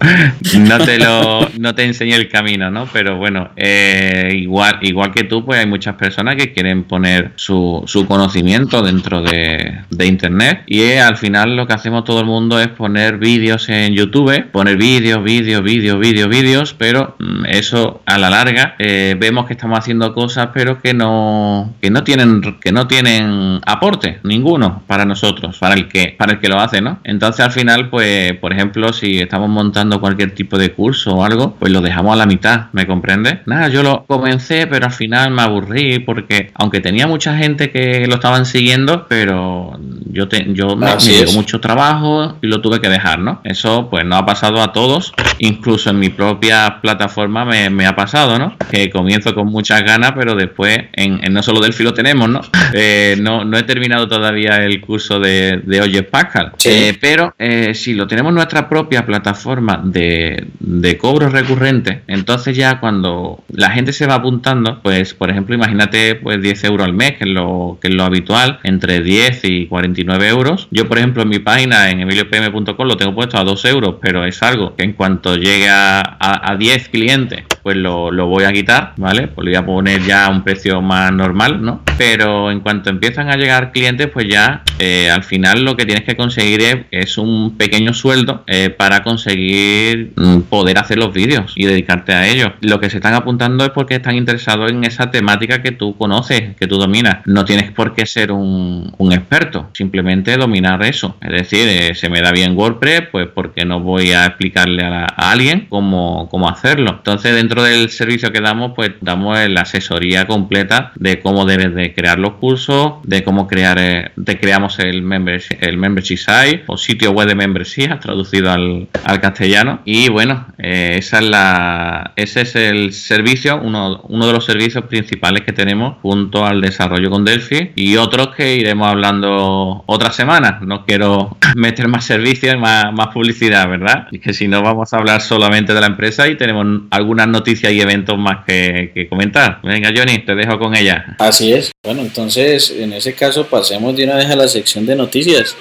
no 0.58 0.78
te 0.78 0.98
lo 0.98 1.48
no 1.58 1.74
te 1.74 1.84
enseñé 1.84 2.16
el 2.16 2.28
camino, 2.28 2.70
¿no? 2.70 2.86
Pero 2.92 3.16
bueno, 3.16 3.50
eh, 3.56 4.30
igual 4.34 4.78
igual 4.82 5.12
que 5.12 5.24
tú, 5.24 5.44
pues 5.44 5.60
hay 5.60 5.66
muchas 5.66 5.96
personas 5.96 6.36
que 6.36 6.52
quieren 6.52 6.84
poner 6.84 7.32
su, 7.36 7.82
su 7.86 8.06
conocimiento 8.06 8.82
dentro 8.82 9.22
de, 9.22 9.80
de 9.90 10.06
internet 10.06 10.62
y 10.66 10.92
al 10.94 11.16
final 11.16 11.56
lo 11.56 11.66
que 11.66 11.74
hacemos 11.74 12.04
todo 12.04 12.20
el 12.20 12.26
mundo 12.26 12.60
es 12.60 12.68
poner 12.68 13.18
vídeos 13.18 13.68
en 13.68 13.94
YouTube, 13.94 14.50
poner 14.50 14.76
vídeos, 14.76 15.22
vídeos, 15.22 15.62
vídeos, 15.62 15.98
vídeos, 15.98 16.28
vídeos, 16.28 16.74
pero 16.74 17.16
mm, 17.18 17.46
eso 17.46 18.02
a 18.06 18.18
la 18.18 18.30
larga 18.30 18.74
eh, 18.78 19.16
vemos 19.18 19.46
que 19.46 19.54
estamos 19.54 19.78
haciendo 19.78 20.14
cosas, 20.14 20.48
pero 20.52 20.80
que 20.80 20.94
no 20.94 21.74
que 21.80 21.90
no 21.90 22.04
tienen 22.04 22.56
que 22.60 22.72
no 22.72 22.86
tienen 22.86 23.60
aporte 23.66 24.20
ninguno 24.22 24.82
para 24.86 25.04
nosotros, 25.04 25.58
para 25.58 25.74
el 25.74 25.88
que 25.88 26.14
para 26.18 26.32
el 26.32 26.40
que 26.40 26.48
lo 26.48 26.60
hace, 26.60 26.80
¿no? 26.80 26.98
Entonces 27.04 27.25
al 27.26 27.50
final, 27.50 27.90
pues, 27.90 28.34
por 28.34 28.52
ejemplo, 28.52 28.92
si 28.92 29.18
estamos 29.18 29.48
montando 29.48 30.00
cualquier 30.00 30.32
tipo 30.32 30.58
de 30.58 30.72
curso 30.72 31.16
o 31.16 31.24
algo, 31.24 31.56
pues 31.58 31.72
lo 31.72 31.80
dejamos 31.80 32.12
a 32.12 32.16
la 32.16 32.26
mitad, 32.26 32.66
¿me 32.72 32.86
comprende? 32.86 33.40
Nada, 33.46 33.68
yo 33.68 33.82
lo 33.82 34.04
comencé, 34.06 34.66
pero 34.66 34.86
al 34.86 34.92
final 34.92 35.30
me 35.30 35.42
aburrí 35.42 35.98
porque, 36.00 36.50
aunque 36.54 36.80
tenía 36.80 37.06
mucha 37.06 37.36
gente 37.36 37.70
que 37.70 38.06
lo 38.06 38.16
estaban 38.16 38.46
siguiendo, 38.46 39.06
pero 39.08 39.78
yo, 40.06 40.28
te, 40.28 40.46
yo 40.52 40.76
me, 40.76 40.86
me 40.86 41.32
mucho 41.32 41.60
trabajo 41.60 42.36
y 42.42 42.46
lo 42.46 42.60
tuve 42.60 42.80
que 42.80 42.88
dejar, 42.88 43.18
¿no? 43.18 43.40
Eso, 43.44 43.88
pues, 43.90 44.04
no 44.04 44.16
ha 44.16 44.26
pasado 44.26 44.62
a 44.62 44.72
todos, 44.72 45.12
incluso 45.38 45.90
en 45.90 45.98
mi 45.98 46.08
propia 46.08 46.80
plataforma 46.80 47.44
me, 47.44 47.86
ha 47.86 47.96
pasado, 47.96 48.38
¿no? 48.38 48.56
Que 48.70 48.90
comienzo 48.90 49.34
con 49.34 49.46
muchas 49.46 49.82
ganas, 49.82 50.12
pero 50.16 50.34
después, 50.34 50.78
en, 50.92 51.20
no 51.32 51.42
solo 51.42 51.60
Delphi 51.60 51.84
lo 51.84 51.94
tenemos, 51.94 52.28
¿no? 52.28 52.40
Eh, 52.78 53.16
no, 53.20 53.44
no 53.44 53.56
he 53.56 53.62
terminado 53.62 54.08
todavía 54.08 54.56
el 54.56 54.80
curso 54.80 55.18
de, 55.18 55.62
de 55.64 55.80
Oye 55.80 56.02
Pascal, 56.02 56.52
eh, 56.64 56.96
pero 57.00 57.15
eh, 57.38 57.74
si 57.74 57.94
lo 57.94 58.06
tenemos 58.06 58.30
en 58.30 58.36
nuestra 58.36 58.68
propia 58.68 59.04
plataforma 59.06 59.80
de, 59.84 60.46
de 60.60 60.98
cobros 60.98 61.32
recurrentes, 61.32 61.98
entonces 62.06 62.56
ya 62.56 62.80
cuando 62.80 63.44
la 63.48 63.70
gente 63.70 63.92
se 63.92 64.06
va 64.06 64.14
apuntando, 64.14 64.80
pues 64.82 65.14
por 65.14 65.30
ejemplo, 65.30 65.54
imagínate 65.54 66.16
pues 66.16 66.40
10 66.40 66.64
euros 66.64 66.86
al 66.86 66.92
mes, 66.92 67.16
que 67.16 67.24
es 67.24 67.30
lo, 67.30 68.04
habitual, 68.04 68.60
entre 68.62 69.00
10 69.00 69.40
y 69.44 69.66
49 69.66 70.28
euros. 70.28 70.68
Yo, 70.70 70.88
por 70.88 70.98
ejemplo, 70.98 71.22
en 71.22 71.28
mi 71.28 71.38
página 71.38 71.90
en 71.90 72.00
emiliopm.com 72.00 72.86
lo 72.86 72.96
tengo 72.96 73.14
puesto 73.14 73.38
a 73.38 73.44
2 73.44 73.64
euros, 73.66 73.96
pero 74.00 74.24
es 74.24 74.42
algo 74.42 74.76
que 74.76 74.84
en 74.84 74.92
cuanto 74.92 75.36
llegue 75.36 75.68
a, 75.68 76.16
a, 76.20 76.56
10 76.56 76.88
clientes, 76.88 77.44
pues 77.66 77.76
lo, 77.76 78.12
lo, 78.12 78.28
voy 78.28 78.44
a 78.44 78.52
quitar, 78.52 78.92
¿vale? 78.96 79.26
Pues 79.26 79.44
le 79.44 79.50
voy 79.50 79.56
a 79.56 79.66
poner 79.66 80.00
ya 80.04 80.28
un 80.28 80.44
precio 80.44 80.80
más 80.80 81.10
normal, 81.12 81.60
¿no? 81.60 81.82
Pero 81.98 82.52
en 82.52 82.60
cuanto 82.60 82.90
empiezan 82.90 83.28
a 83.28 83.36
llegar 83.36 83.72
clientes, 83.72 84.06
pues 84.06 84.28
ya 84.28 84.62
eh, 84.78 85.10
al 85.10 85.24
final 85.24 85.64
lo 85.64 85.76
que 85.76 85.84
tienes 85.84 86.04
que 86.04 86.14
conseguir 86.14 86.86
es, 86.90 87.18
un 87.18 87.56
pequeño 87.56 87.92
sueldo 87.92 88.44
eh, 88.46 88.70
para 88.70 89.02
conseguir 89.02 90.12
mm, 90.14 90.42
poder 90.42 90.78
hacer 90.78 90.98
los 90.98 91.12
vídeos 91.12 91.54
y 91.56 91.64
dedicarte 91.64 92.12
a 92.12 92.28
ellos. 92.28 92.52
Lo 92.60 92.78
que 92.78 92.88
se 92.88 92.98
están 92.98 93.14
apuntando 93.14 93.64
es 93.64 93.70
porque 93.70 93.96
están 93.96 94.14
interesados 94.14 94.70
en 94.70 94.84
esa 94.84 95.10
temática 95.10 95.62
que 95.62 95.72
tú 95.72 95.96
conoces, 95.96 96.54
que 96.56 96.68
tú 96.68 96.76
dominas. 96.76 97.18
No 97.24 97.44
tienes 97.44 97.72
por 97.72 97.94
qué 97.94 98.06
ser 98.06 98.30
un, 98.30 98.94
experto, 99.10 99.70
simplemente 99.72 100.36
dominar 100.36 100.84
eso. 100.84 101.16
Es 101.20 101.32
decir, 101.32 101.66
eh, 101.66 101.94
se 101.96 102.10
me 102.10 102.20
da 102.20 102.30
bien 102.30 102.56
WordPress, 102.56 103.08
pues 103.10 103.28
porque 103.34 103.64
no 103.64 103.80
voy 103.80 104.12
a 104.12 104.26
explicarle 104.26 104.84
a, 104.84 105.04
alguien 105.04 105.66
cómo, 105.68 106.28
cómo 106.30 106.48
hacerlo. 106.48 106.96
Entonces, 106.98 107.34
dentro 107.34 107.55
del 107.62 107.90
servicio 107.90 108.32
que 108.32 108.40
damos, 108.40 108.72
pues 108.74 108.92
damos 109.00 109.36
la 109.48 109.62
asesoría 109.62 110.26
completa 110.26 110.92
de 110.96 111.20
cómo 111.20 111.44
debes 111.44 111.74
de 111.74 111.94
crear 111.94 112.18
los 112.18 112.34
cursos, 112.34 112.94
de 113.04 113.22
cómo 113.24 113.46
crear, 113.46 113.78
eh, 113.78 114.12
de 114.16 114.38
creamos 114.38 114.78
el 114.78 115.02
membership, 115.02 115.56
el 115.60 115.76
membership 115.76 116.16
site 116.16 116.64
o 116.66 116.76
sitio 116.76 117.12
web 117.12 117.28
de 117.28 117.34
membresía 117.34 117.98
traducido 118.00 118.50
al, 118.50 118.88
castellano. 119.20 119.80
Y 119.84 120.08
bueno, 120.08 120.46
eh, 120.58 120.96
esa 120.98 121.18
es 121.18 121.24
la, 121.24 122.12
ese 122.16 122.42
es 122.42 122.54
el 122.56 122.92
servicio, 122.92 123.60
uno, 123.62 124.00
uno 124.08 124.26
de 124.26 124.32
los 124.32 124.44
servicios 124.44 124.84
principales 124.84 125.42
que 125.42 125.52
tenemos 125.52 125.96
junto 126.02 126.44
al 126.44 126.60
desarrollo 126.60 127.10
con 127.10 127.24
Delphi 127.24 127.72
y 127.74 127.96
otros 127.96 128.34
que 128.34 128.56
iremos 128.56 128.88
hablando 128.88 129.84
otras 129.86 130.14
semanas. 130.14 130.62
No 130.62 130.84
quiero 130.84 131.36
meter 131.56 131.88
más 131.88 132.04
servicios 132.04 132.36
más, 132.58 132.92
más 132.92 133.08
publicidad, 133.08 133.68
¿verdad? 133.68 134.08
Y 134.10 134.18
que 134.18 134.32
si 134.32 134.48
no 134.48 134.62
vamos 134.62 134.92
a 134.92 134.98
hablar 134.98 135.20
solamente 135.20 135.74
de 135.74 135.80
la 135.80 135.86
empresa 135.86 136.28
y 136.28 136.36
tenemos 136.36 136.66
algunas 136.90 137.28
noticias 137.28 137.45
y 137.46 137.80
eventos 137.80 138.18
más 138.18 138.44
que, 138.44 138.90
que 138.94 139.08
comentar. 139.08 139.60
Venga, 139.62 139.92
Johnny, 139.96 140.18
te 140.24 140.34
dejo 140.34 140.58
con 140.58 140.74
ella. 140.74 141.16
Así 141.18 141.52
es. 141.52 141.70
Bueno, 141.82 142.02
entonces 142.02 142.74
en 142.76 142.92
ese 142.92 143.14
caso 143.14 143.46
pasemos 143.46 143.96
de 143.96 144.04
una 144.04 144.16
vez 144.16 144.26
a 144.30 144.36
la 144.36 144.48
sección 144.48 144.86
de 144.86 144.96
noticias. 144.96 145.56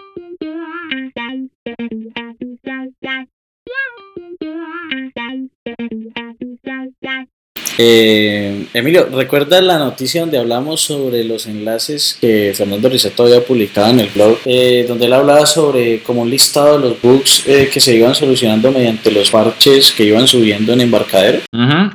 Eh, 7.78 8.68
Emilio, 8.74 9.08
¿recuerdas 9.12 9.64
la 9.64 9.78
noticia 9.78 10.22
donde 10.22 10.38
hablamos 10.38 10.82
sobre 10.82 11.24
los 11.24 11.46
enlaces 11.48 12.18
que 12.20 12.54
Fernando 12.56 12.90
Riseto 12.90 13.24
había 13.24 13.42
publicado 13.42 13.90
en 13.90 14.00
el 14.00 14.10
blog? 14.10 14.38
Eh, 14.46 14.86
donde 14.88 15.06
él 15.06 15.14
hablaba 15.14 15.46
sobre 15.46 16.00
como 16.00 16.22
un 16.22 16.30
listado 16.30 16.80
de 16.80 16.90
los 16.90 17.02
bugs 17.02 17.44
eh, 17.48 17.70
que 17.72 17.80
se 17.80 17.96
iban 17.96 18.16
solucionando 18.16 18.72
mediante 18.72 19.12
los 19.12 19.30
parches 19.30 19.92
que 19.92 20.06
iban 20.06 20.28
subiendo 20.28 20.74
en 20.74 20.82
embarcadero. 20.82 21.40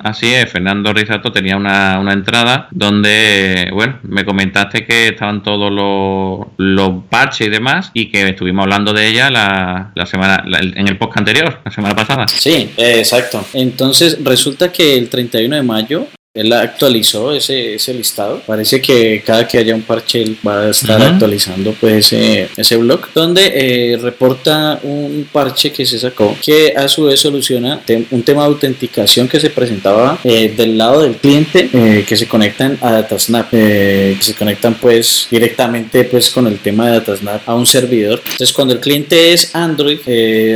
así 0.02 0.32
es, 0.32 0.50
Fernando 0.50 0.92
Risato 0.92 1.32
tenía 1.32 1.56
una, 1.56 2.00
entrada 2.10 2.68
donde, 2.72 3.70
bueno, 3.72 3.98
me 4.02 4.24
comentaste 4.24 4.84
que 4.84 5.08
estaban 5.08 5.42
todos 5.42 5.70
los, 5.70 6.48
los 6.56 7.04
parches 7.08 7.46
y 7.46 7.50
demás 7.50 7.90
y 7.94 8.10
que 8.10 8.28
estuvimos 8.28 8.64
hablando 8.64 8.92
de 8.92 9.06
ella 9.06 9.30
la, 9.30 9.92
la 9.94 10.06
semana, 10.06 10.44
en 10.60 10.88
el 10.88 10.98
post 10.98 11.16
anterior, 11.16 11.60
la 11.64 11.70
semana 11.70 11.94
pasada. 11.94 12.26
Sí, 12.28 12.70
exacto. 12.76 13.44
Entonces 13.54 14.18
resulta 14.22 14.72
que 14.72 14.96
el 14.96 15.08
31 15.08 15.56
de 15.56 15.62
mayo 15.70 16.00
él 16.32 16.52
actualizó 16.52 17.32
ese, 17.32 17.74
ese 17.74 17.92
listado. 17.92 18.40
Parece 18.46 18.80
que 18.80 19.20
cada 19.26 19.48
que 19.48 19.58
haya 19.58 19.74
un 19.74 19.82
parche 19.82 20.22
él 20.22 20.36
va 20.46 20.62
a 20.62 20.70
estar 20.70 21.02
actualizando 21.02 21.74
pues 21.80 22.12
ese, 22.12 22.48
ese 22.56 22.76
blog 22.76 23.12
donde 23.12 23.52
eh, 23.52 23.96
reporta 23.96 24.78
un 24.84 25.28
parche 25.32 25.72
que 25.72 25.84
se 25.84 25.98
sacó 25.98 26.36
que 26.40 26.72
a 26.76 26.86
su 26.86 27.04
vez 27.04 27.18
soluciona 27.18 27.80
un 28.12 28.22
tema 28.22 28.42
de 28.42 28.48
autenticación 28.48 29.26
que 29.26 29.40
se 29.40 29.50
presentaba 29.50 30.20
eh, 30.22 30.54
del 30.56 30.78
lado 30.78 31.02
del 31.02 31.16
cliente 31.16 31.68
eh, 31.72 32.04
que 32.06 32.16
se 32.16 32.28
conectan 32.28 32.78
a 32.80 32.92
Datasnap 32.92 33.50
que 33.50 34.16
se 34.20 34.34
conectan 34.34 34.74
pues 34.74 35.26
directamente 35.30 36.04
pues 36.04 36.30
con 36.30 36.46
el 36.46 36.60
tema 36.60 36.86
de 36.86 37.00
Datasnap 37.00 37.48
a 37.48 37.54
un 37.54 37.66
servidor. 37.66 38.22
Entonces 38.24 38.52
cuando 38.52 38.74
el 38.74 38.80
cliente 38.80 39.32
es 39.32 39.52
Android 39.52 39.98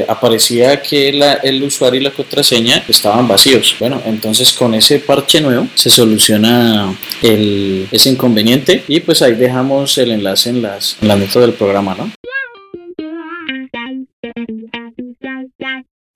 aparecía 0.07 0.81
que 0.81 1.13
la, 1.13 1.35
el 1.35 1.61
usuario 1.65 2.01
y 2.01 2.05
la 2.05 2.11
contraseña 2.11 2.85
estaban 2.89 3.27
vacíos. 3.27 3.75
Bueno, 3.81 4.01
entonces 4.07 4.53
con 4.53 4.75
ese 4.75 5.01
parche 5.01 5.41
nuevo 5.41 5.64
se 5.75 5.91
soluciona 5.91 6.95
el, 7.23 7.89
ese 7.91 8.11
inconveniente 8.11 8.85
y 8.89 9.01
pues 9.01 9.23
ahí 9.23 9.35
dejamos 9.35 9.99
el 9.99 10.11
enlace 10.11 10.51
en 10.51 10.63
las, 10.63 10.97
en 11.01 11.09
la 11.09 11.17
nota 11.17 11.41
del 11.41 11.53
programa, 11.53 11.95
¿no? 11.95 12.11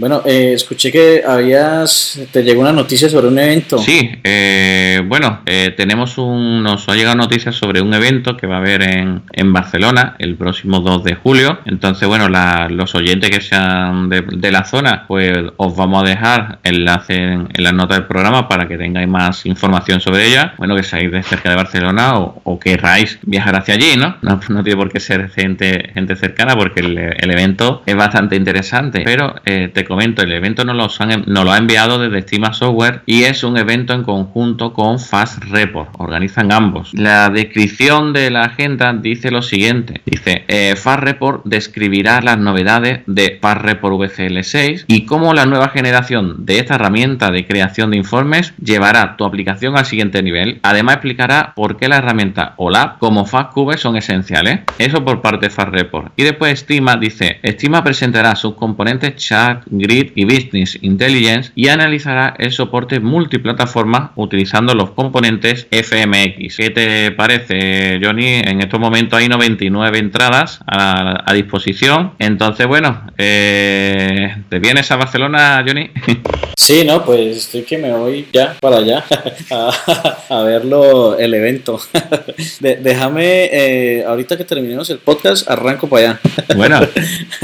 Bueno, 0.01 0.23
eh, 0.25 0.53
escuché 0.53 0.93
que 0.93 1.25
habías, 1.27 2.21
te 2.31 2.45
llegó 2.45 2.61
una 2.61 2.73
noticia 2.73 3.09
sobre 3.09 3.27
un 3.27 3.37
evento. 3.37 3.79
Sí, 3.79 4.09
eh, 4.23 5.03
bueno, 5.05 5.41
eh, 5.45 5.75
tenemos 5.77 6.19
un, 6.19 6.63
nos 6.63 6.89
ha 6.89 6.95
llegado 6.95 7.17
noticias 7.17 7.57
sobre 7.57 7.81
un 7.81 7.93
evento 7.93 8.37
que 8.37 8.47
va 8.47 8.55
a 8.55 8.59
haber 8.59 8.83
en, 8.83 9.23
en 9.33 9.53
Barcelona 9.53 10.15
el 10.21 10.37
próximo 10.37 10.79
2 10.79 11.03
de 11.03 11.17
julio. 11.17 11.59
Entonces, 11.65 12.07
bueno, 12.07 12.29
los 12.29 12.95
oyentes 12.95 13.29
que 13.29 13.41
sean 13.41 14.09
de, 14.09 14.53
la 14.53 14.65
zona, 14.65 15.05
pues 15.09 15.37
os 15.57 15.75
vamos 15.75 16.05
a 16.05 16.07
dejar 16.07 16.61
enlace 16.63 17.17
en, 17.17 17.49
en 17.53 17.65
las 17.65 17.73
notas 17.73 17.99
del 17.99 18.07
programa 18.07 18.47
para 18.47 18.69
que 18.69 18.79
tengáis 18.79 19.09
más 19.09 19.47
información 19.47 20.01
sobre 20.01 20.29
ella. 20.29 20.55
Bueno, 20.59 20.77
que 20.77 20.85
seáis 20.85 21.11
de 21.11 21.25
cerca 21.25 21.51
de 21.51 21.57
Barcelona 21.57 22.21
o, 22.21 22.41
o 22.45 22.61
querráis 22.61 23.19
viajar 23.23 23.57
hacia 23.57 23.75
allí, 23.75 23.97
¿no? 23.97 24.15
¿no? 24.23 24.39
tiene 24.63 24.77
por 24.77 24.93
qué 24.93 25.01
ser 25.01 25.29
gente, 25.29 25.91
gente 25.93 26.15
cercana 26.15 26.55
porque 26.55 26.83
el, 26.83 26.97
el 26.97 27.31
evento 27.33 27.83
es 27.85 27.97
bastante 27.97 28.37
interesante, 28.37 29.03
pero 29.05 29.35
te 29.43 29.88
comento, 29.89 30.23
el 30.23 30.33
evento 30.33 30.65
nos 30.65 30.77
lo, 30.77 31.43
lo 31.43 31.53
ha 31.53 31.57
enviado 31.57 31.99
desde 31.99 32.19
Estima 32.19 32.53
Software 32.53 33.03
y 33.07 33.25
es 33.25 33.43
un 33.43 33.57
evento 33.57 33.93
en 33.95 34.05
conjunto 34.05 34.73
con 34.73 35.01
Fast 35.01 35.43
Report. 35.45 35.91
Organizan 35.99 36.53
ambos. 36.53 36.91
La 36.95 37.31
descripción 37.31 38.13
de 38.13 38.31
la 38.31 38.45
agenda 38.45 38.93
dice 38.93 39.31
lo 39.31 39.43
siguiente. 39.43 40.01
Dice, 40.05 40.45
eh, 40.49 40.77
Fast 40.77 41.03
Report 41.03 41.43
describirá 41.45 42.21
las 42.21 42.39
novedades 42.39 43.01
de 43.07 43.39
Fast 43.41 43.63
Report 43.63 43.97
VCL6 43.97 44.85
y 44.87 45.07
cómo 45.07 45.35
la 45.35 45.47
nueva 45.47 45.71
generación 45.71 46.47
de 46.47 46.59
esta 46.59 46.77
herramienta 46.77 47.31
de 47.31 47.47
creación 47.47 47.91
de 47.91 47.97
informes 47.97 48.55
llevará 48.63 49.17
tu 49.17 49.25
aplicación 49.25 49.77
al 49.77 49.87
siguiente 49.87 50.23
nivel. 50.23 50.61
Además 50.63 50.97
explicará 50.97 51.53
por 51.57 51.77
qué 51.77 51.89
la 51.89 51.97
herramienta 51.97 52.55
OLAP 52.57 52.99
como 52.99 53.25
FastCube 53.25 53.79
son 53.79 53.97
esenciales. 53.97 54.61
Eso 54.79 55.05
por 55.05 55.23
parte 55.23 55.47
de 55.47 55.51
Fast 55.51 55.73
Report. 55.73 56.13
Y 56.17 56.25
después 56.25 56.53
Estima 56.53 56.97
dice, 56.97 57.39
Estima 57.43 57.83
presentará 57.83 58.35
sus 58.37 58.55
componentes 58.55 59.17
chat, 59.17 59.63
Grid 59.79 60.13
y 60.15 60.25
Business 60.25 60.79
Intelligence 60.83 61.53
y 61.55 61.69
analizará 61.69 62.35
el 62.39 62.53
soporte 62.53 63.01
multiplataforma 63.01 64.13
utilizando 64.17 64.75
los 64.75 64.91
componentes 64.91 65.67
FMX. 65.71 66.57
¿Qué 66.57 66.71
te 66.71 67.11
parece, 67.13 68.01
Johnny? 68.03 68.41
En 68.45 68.61
estos 68.61 68.81
momentos 68.81 69.19
hay 69.19 69.29
99 69.29 69.99
entradas 69.99 70.61
a, 70.67 71.33
disposición. 71.33 72.13
Entonces, 72.19 72.67
bueno, 72.67 73.03
eh, 73.17 74.35
¿te 74.49 74.59
vienes 74.59 74.91
a 74.91 74.97
Barcelona, 74.97 75.63
Johnny? 75.67 75.91
Sí, 76.59 76.85
no, 76.85 77.03
pues 77.03 77.39
estoy 77.39 77.63
que 77.63 77.79
me 77.79 77.91
voy 77.93 78.27
ya 78.31 78.55
para 78.61 78.79
allá 78.79 79.03
a, 80.29 80.43
verlo, 80.43 81.17
el 81.17 81.33
evento. 81.33 81.81
déjame, 82.61 83.49
eh, 83.51 84.05
ahorita 84.05 84.37
que 84.37 84.45
terminemos 84.45 84.91
el 84.91 84.99
podcast, 84.99 85.49
arranco 85.49 85.89
para 85.89 86.03
allá. 86.03 86.21
Bueno, 86.57 86.81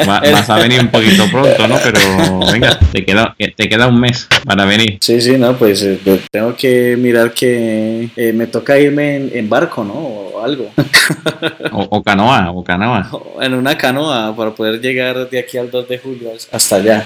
vas 0.06 0.50
a 0.50 0.58
venir 0.58 0.80
un 0.80 0.88
poquito 0.88 1.24
pronto, 1.30 1.68
¿no? 1.68 1.78
Pero 1.82 2.00
venga, 2.52 2.78
te 2.93 3.04
queda, 3.04 3.35
te 3.37 3.69
queda 3.69 3.87
un 3.88 4.00
mes 4.00 4.28
para 4.45 4.64
venir. 4.64 4.99
Sí, 5.00 5.21
sí, 5.21 5.37
no, 5.38 5.57
pues 5.57 5.83
eh, 5.83 5.99
tengo 6.31 6.54
que 6.57 6.97
mirar 6.99 7.33
que 7.33 8.09
eh, 8.16 8.33
me 8.33 8.47
toca 8.47 8.78
irme 8.78 9.37
en, 9.37 9.49
barco, 9.49 9.85
¿no? 9.85 9.95
O 9.95 10.43
algo. 10.43 10.71
o, 11.73 12.02
canoa, 12.02 12.50
o 12.52 12.64
canoa. 12.64 13.11
En 13.40 13.54
una 13.54 13.76
canoa 13.76 14.35
para 14.37 14.52
poder 14.52 14.81
llegar 14.81 15.28
de 15.28 15.38
aquí 15.38 15.59
al 15.59 15.71
2 15.71 15.88
de 15.88 15.99
julio 15.99 16.31
hasta 16.52 16.76
allá. 16.76 17.04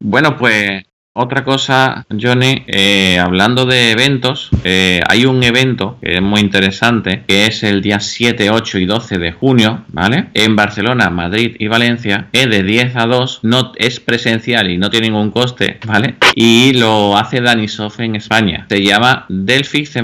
Bueno, 0.00 0.36
pues 0.36 0.82
otra 1.16 1.44
cosa, 1.44 2.06
Johnny, 2.10 2.64
eh, 2.66 3.18
hablando 3.18 3.66
de 3.66 3.92
eventos, 3.92 4.50
eh, 4.64 5.00
hay 5.08 5.26
un 5.26 5.42
evento 5.42 5.96
que 6.02 6.16
es 6.16 6.22
muy 6.22 6.40
interesante, 6.40 7.22
que 7.26 7.46
es 7.46 7.62
el 7.62 7.82
día 7.82 8.00
7, 8.00 8.50
8 8.50 8.78
y 8.78 8.86
12 8.86 9.18
de 9.18 9.32
junio, 9.32 9.84
¿vale? 9.88 10.26
En 10.34 10.56
Barcelona, 10.56 11.10
Madrid 11.10 11.56
y 11.58 11.68
Valencia, 11.68 12.26
es 12.32 12.50
de 12.50 12.62
10 12.62 12.96
a 12.96 13.06
2, 13.06 13.40
no 13.42 13.72
es 13.76 14.00
presencial 14.00 14.70
y 14.70 14.76
no 14.76 14.90
tiene 14.90 15.08
ningún 15.08 15.30
coste, 15.30 15.78
¿vale? 15.86 16.16
Y 16.34 16.72
lo 16.74 17.16
hace 17.16 17.40
Danisoft 17.40 18.00
en 18.00 18.16
España. 18.16 18.66
Se 18.68 18.82
llama 18.82 19.26
Delphi 19.28 19.86
C++ 19.86 20.02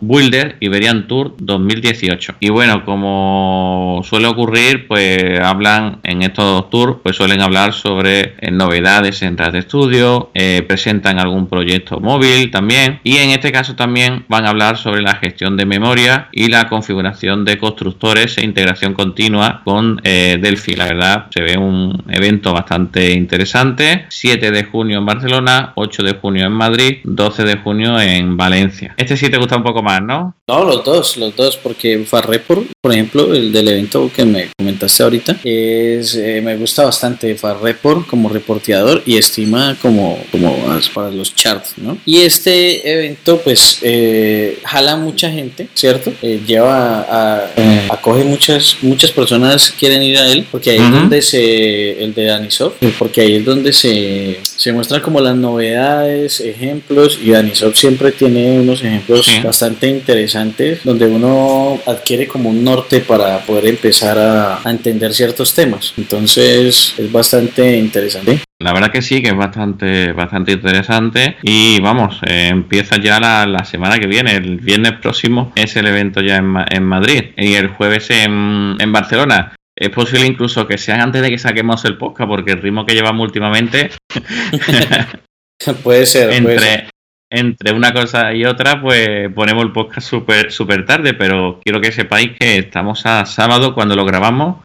Builder 0.00 0.56
Iberian 0.58 1.06
Tour 1.06 1.36
2018. 1.38 2.34
Y 2.40 2.50
bueno, 2.50 2.84
como 2.84 4.02
suele 4.02 4.26
ocurrir, 4.26 4.88
pues 4.88 5.38
hablan 5.40 6.00
en 6.02 6.22
estos 6.22 6.68
tours, 6.68 6.96
pues 7.02 7.16
suelen 7.16 7.42
hablar 7.42 7.72
sobre 7.72 8.34
eh, 8.40 8.50
novedades 8.50 9.22
en 9.22 9.38
de 9.38 9.58
estudio, 9.60 10.30
presentan 10.66 11.18
algún 11.18 11.48
proyecto 11.48 12.00
móvil 12.00 12.50
también 12.50 13.00
y 13.04 13.16
en 13.16 13.30
este 13.30 13.52
caso 13.52 13.74
también 13.74 14.24
van 14.28 14.44
a 14.44 14.50
hablar 14.50 14.76
sobre 14.76 15.02
la 15.02 15.14
gestión 15.16 15.56
de 15.56 15.66
memoria 15.66 16.28
y 16.32 16.48
la 16.48 16.68
configuración 16.68 17.44
de 17.44 17.58
constructores 17.58 18.38
e 18.38 18.44
integración 18.44 18.94
continua 18.94 19.62
con 19.64 20.00
eh, 20.04 20.38
Delphi. 20.40 20.74
La 20.74 20.86
verdad 20.86 21.26
se 21.30 21.42
ve 21.42 21.56
un 21.56 22.04
evento 22.08 22.52
bastante 22.52 23.12
interesante. 23.12 24.06
7 24.08 24.50
de 24.50 24.64
junio 24.64 24.98
en 24.98 25.06
Barcelona, 25.06 25.72
8 25.74 26.02
de 26.02 26.12
junio 26.14 26.46
en 26.46 26.52
Madrid, 26.52 26.98
12 27.04 27.44
de 27.44 27.56
junio 27.56 28.00
en 28.00 28.36
Valencia. 28.36 28.94
Este 28.96 29.16
sí 29.16 29.28
te 29.28 29.38
gusta 29.38 29.56
un 29.56 29.62
poco 29.62 29.82
más, 29.82 30.02
¿no? 30.02 30.34
No, 30.46 30.64
los 30.64 30.84
dos, 30.84 31.16
los 31.16 31.34
dos, 31.36 31.56
porque 31.56 32.04
Farreport, 32.06 32.68
por 32.80 32.92
ejemplo, 32.92 33.34
el 33.34 33.52
del 33.52 33.68
evento 33.68 34.10
que 34.14 34.24
me 34.24 34.48
comentaste 34.56 35.02
ahorita, 35.02 35.36
es, 35.44 36.14
eh, 36.14 36.40
me 36.42 36.56
gusta 36.56 36.84
bastante 36.84 37.34
Farreport 37.34 38.06
como 38.06 38.28
reporteador 38.28 39.02
y 39.04 39.16
Estima 39.16 39.76
como 39.80 40.18
como 40.40 40.80
para 40.94 41.10
los 41.10 41.34
charts, 41.34 41.74
¿no? 41.76 41.98
Y 42.04 42.20
este 42.20 42.90
evento 42.90 43.40
pues 43.42 43.78
eh, 43.82 44.58
jala 44.64 44.96
mucha 44.96 45.30
gente, 45.30 45.68
¿cierto? 45.74 46.12
Eh, 46.22 46.40
lleva 46.46 47.00
a, 47.00 47.50
acoge 47.90 48.24
muchas 48.24 48.78
muchas 48.82 49.10
personas 49.10 49.70
quieren 49.78 50.02
ir 50.02 50.18
a 50.18 50.26
él 50.28 50.46
porque 50.50 50.70
ahí 50.70 50.78
es 50.78 50.90
donde 50.90 51.22
se 51.22 52.02
el 52.02 52.14
de 52.14 52.24
Danisoft, 52.24 52.76
porque 52.98 53.22
ahí 53.22 53.36
es 53.36 53.44
donde 53.44 53.72
se, 53.72 54.38
se 54.42 54.72
muestran 54.72 55.00
como 55.00 55.20
las 55.20 55.36
novedades, 55.36 56.40
ejemplos 56.40 57.18
y 57.22 57.30
Danisoft 57.30 57.76
siempre 57.76 58.12
tiene 58.12 58.60
unos 58.60 58.82
ejemplos 58.82 59.28
bastante 59.42 59.88
interesantes 59.88 60.80
donde 60.84 61.06
uno 61.06 61.80
adquiere 61.86 62.26
como 62.26 62.50
un 62.50 62.64
norte 62.64 63.00
para 63.00 63.40
poder 63.40 63.66
empezar 63.66 64.18
a, 64.18 64.60
a 64.62 64.70
entender 64.70 65.12
ciertos 65.14 65.54
temas. 65.54 65.94
Entonces 65.96 66.94
es 66.98 67.12
bastante 67.12 67.76
interesante. 67.76 68.40
La 68.60 68.72
verdad 68.72 68.90
que 68.90 69.02
sí, 69.02 69.22
que 69.22 69.28
es 69.28 69.36
bastante, 69.36 70.12
bastante 70.12 70.27
interesante. 70.36 71.36
Y 71.42 71.80
vamos, 71.80 72.20
eh, 72.26 72.48
empieza 72.48 72.96
ya 72.98 73.20
la, 73.20 73.64
semana 73.64 73.98
que 73.98 74.06
viene. 74.06 74.36
El 74.36 74.58
viernes 74.58 74.92
próximo 74.92 75.52
es 75.54 75.76
el 75.76 75.86
evento 75.86 76.20
ya 76.20 76.36
en, 76.36 76.54
en 76.70 76.84
Madrid 76.84 77.24
y 77.36 77.54
el 77.54 77.68
jueves 77.68 78.10
en, 78.10 78.76
en, 78.78 78.92
Barcelona. 78.92 79.54
Es 79.76 79.90
posible 79.90 80.26
incluso 80.26 80.66
que 80.66 80.78
sea 80.78 81.02
antes 81.02 81.22
de 81.22 81.30
que 81.30 81.38
saquemos 81.38 81.84
el 81.84 81.96
podcast, 81.96 82.28
porque 82.28 82.52
el 82.52 82.62
ritmo 82.62 82.84
que 82.84 82.94
llevamos 82.94 83.24
últimamente. 83.24 83.90
puede 85.82 86.06
ser. 86.06 86.32
Entre, 86.32 86.88
entre 87.30 87.72
una 87.72 87.92
cosa 87.92 88.32
y 88.34 88.44
otra, 88.44 88.80
pues 88.80 89.32
ponemos 89.34 89.64
el 89.64 89.72
podcast 89.72 90.08
súper 90.08 90.50
super 90.50 90.84
tarde, 90.84 91.14
pero 91.14 91.60
quiero 91.62 91.80
que 91.80 91.92
sepáis 91.92 92.30
que 92.38 92.58
estamos 92.58 93.06
a 93.06 93.24
sábado 93.26 93.74
cuando 93.74 93.94
lo 93.94 94.04
grabamos 94.04 94.62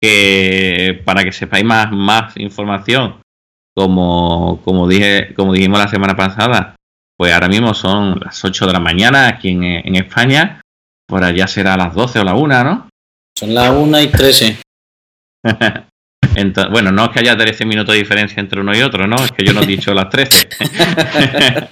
que 0.00 1.02
para 1.04 1.24
que 1.24 1.32
sepáis 1.32 1.64
más, 1.64 1.92
más 1.92 2.36
información, 2.36 3.20
como, 3.80 4.60
como, 4.62 4.86
dije, 4.86 5.32
como 5.34 5.54
dijimos 5.54 5.78
la 5.78 5.88
semana 5.88 6.14
pasada, 6.14 6.76
pues 7.16 7.32
ahora 7.32 7.48
mismo 7.48 7.72
son 7.72 8.20
las 8.20 8.44
8 8.44 8.66
de 8.66 8.72
la 8.74 8.78
mañana 8.78 9.26
aquí 9.26 9.48
en, 9.48 9.64
en 9.64 9.96
España, 9.96 10.60
por 11.08 11.24
allá 11.24 11.46
será 11.46 11.78
las 11.78 11.94
12 11.94 12.18
o 12.18 12.24
la 12.24 12.34
1, 12.34 12.64
¿no? 12.64 12.88
Son 13.38 13.54
las 13.54 13.70
1 13.70 14.00
y 14.02 14.06
13. 14.08 14.58
Entonces, 16.34 16.70
bueno, 16.70 16.92
no 16.92 17.06
es 17.06 17.10
que 17.10 17.20
haya 17.20 17.38
13 17.38 17.64
minutos 17.64 17.94
de 17.94 18.00
diferencia 18.00 18.38
entre 18.38 18.60
uno 18.60 18.76
y 18.76 18.82
otro, 18.82 19.06
¿no? 19.06 19.16
Es 19.16 19.32
que 19.32 19.46
yo 19.46 19.54
no 19.54 19.62
he 19.62 19.66
dicho 19.66 19.94
las 19.94 20.10
13. 20.10 20.48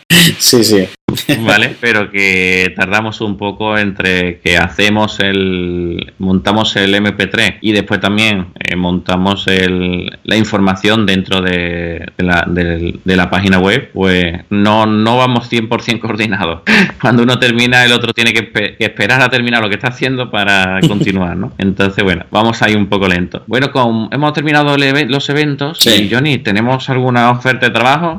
sí, 0.39 0.65
sí. 0.65 0.89
¿vale? 1.47 1.77
Pero 1.81 2.11
que 2.11 2.73
tardamos 2.77 3.21
un 3.21 3.37
poco 3.37 3.79
entre 3.79 4.41
que 4.41 4.57
hacemos 4.57 5.21
el, 5.21 6.13
montamos 6.19 6.77
el 6.77 6.95
MP3 6.95 7.59
y 7.61 7.73
después 7.73 8.01
también 8.01 8.49
eh, 8.59 8.77
montamos 8.77 9.47
el, 9.47 10.19
la 10.25 10.37
información 10.37 11.07
dentro 11.07 11.41
de, 11.41 12.13
la, 12.19 12.45
de, 12.47 13.01
la, 13.05 13.31
página 13.31 13.59
web, 13.59 13.91
pues 13.93 14.41
no, 14.51 14.87
no 14.87 15.17
vamos 15.17 15.51
100% 15.51 15.99
coordinados. 16.01 16.61
Cuando 17.01 17.23
uno 17.23 17.39
termina, 17.39 17.85
el 17.85 17.93
otro 17.93 18.13
tiene 18.13 18.33
que, 18.33 18.77
esperar 18.79 19.23
a 19.23 19.29
terminar 19.31 19.63
lo 19.63 19.69
que 19.69 19.77
está 19.77 19.89
haciendo 19.89 20.31
para 20.31 20.81
continuar, 20.89 21.37
¿no? 21.37 21.53
Entonces, 21.59 22.05
bueno, 22.05 22.27
vamos 22.31 22.63
ahí 22.63 22.75
un 22.75 22.87
poco 22.87 23.09
lento. 23.09 23.43
Bueno, 23.47 23.71
con, 23.71 24.09
hemos 24.13 24.33
terminado 24.33 24.77
los 24.77 25.29
eventos 25.31 25.85
y 25.87 26.09
Johnny, 26.11 26.39
¿tenemos 26.39 26.89
alguna 26.91 27.31
oferta 27.31 27.67
de 27.67 27.73
trabajo? 27.73 28.19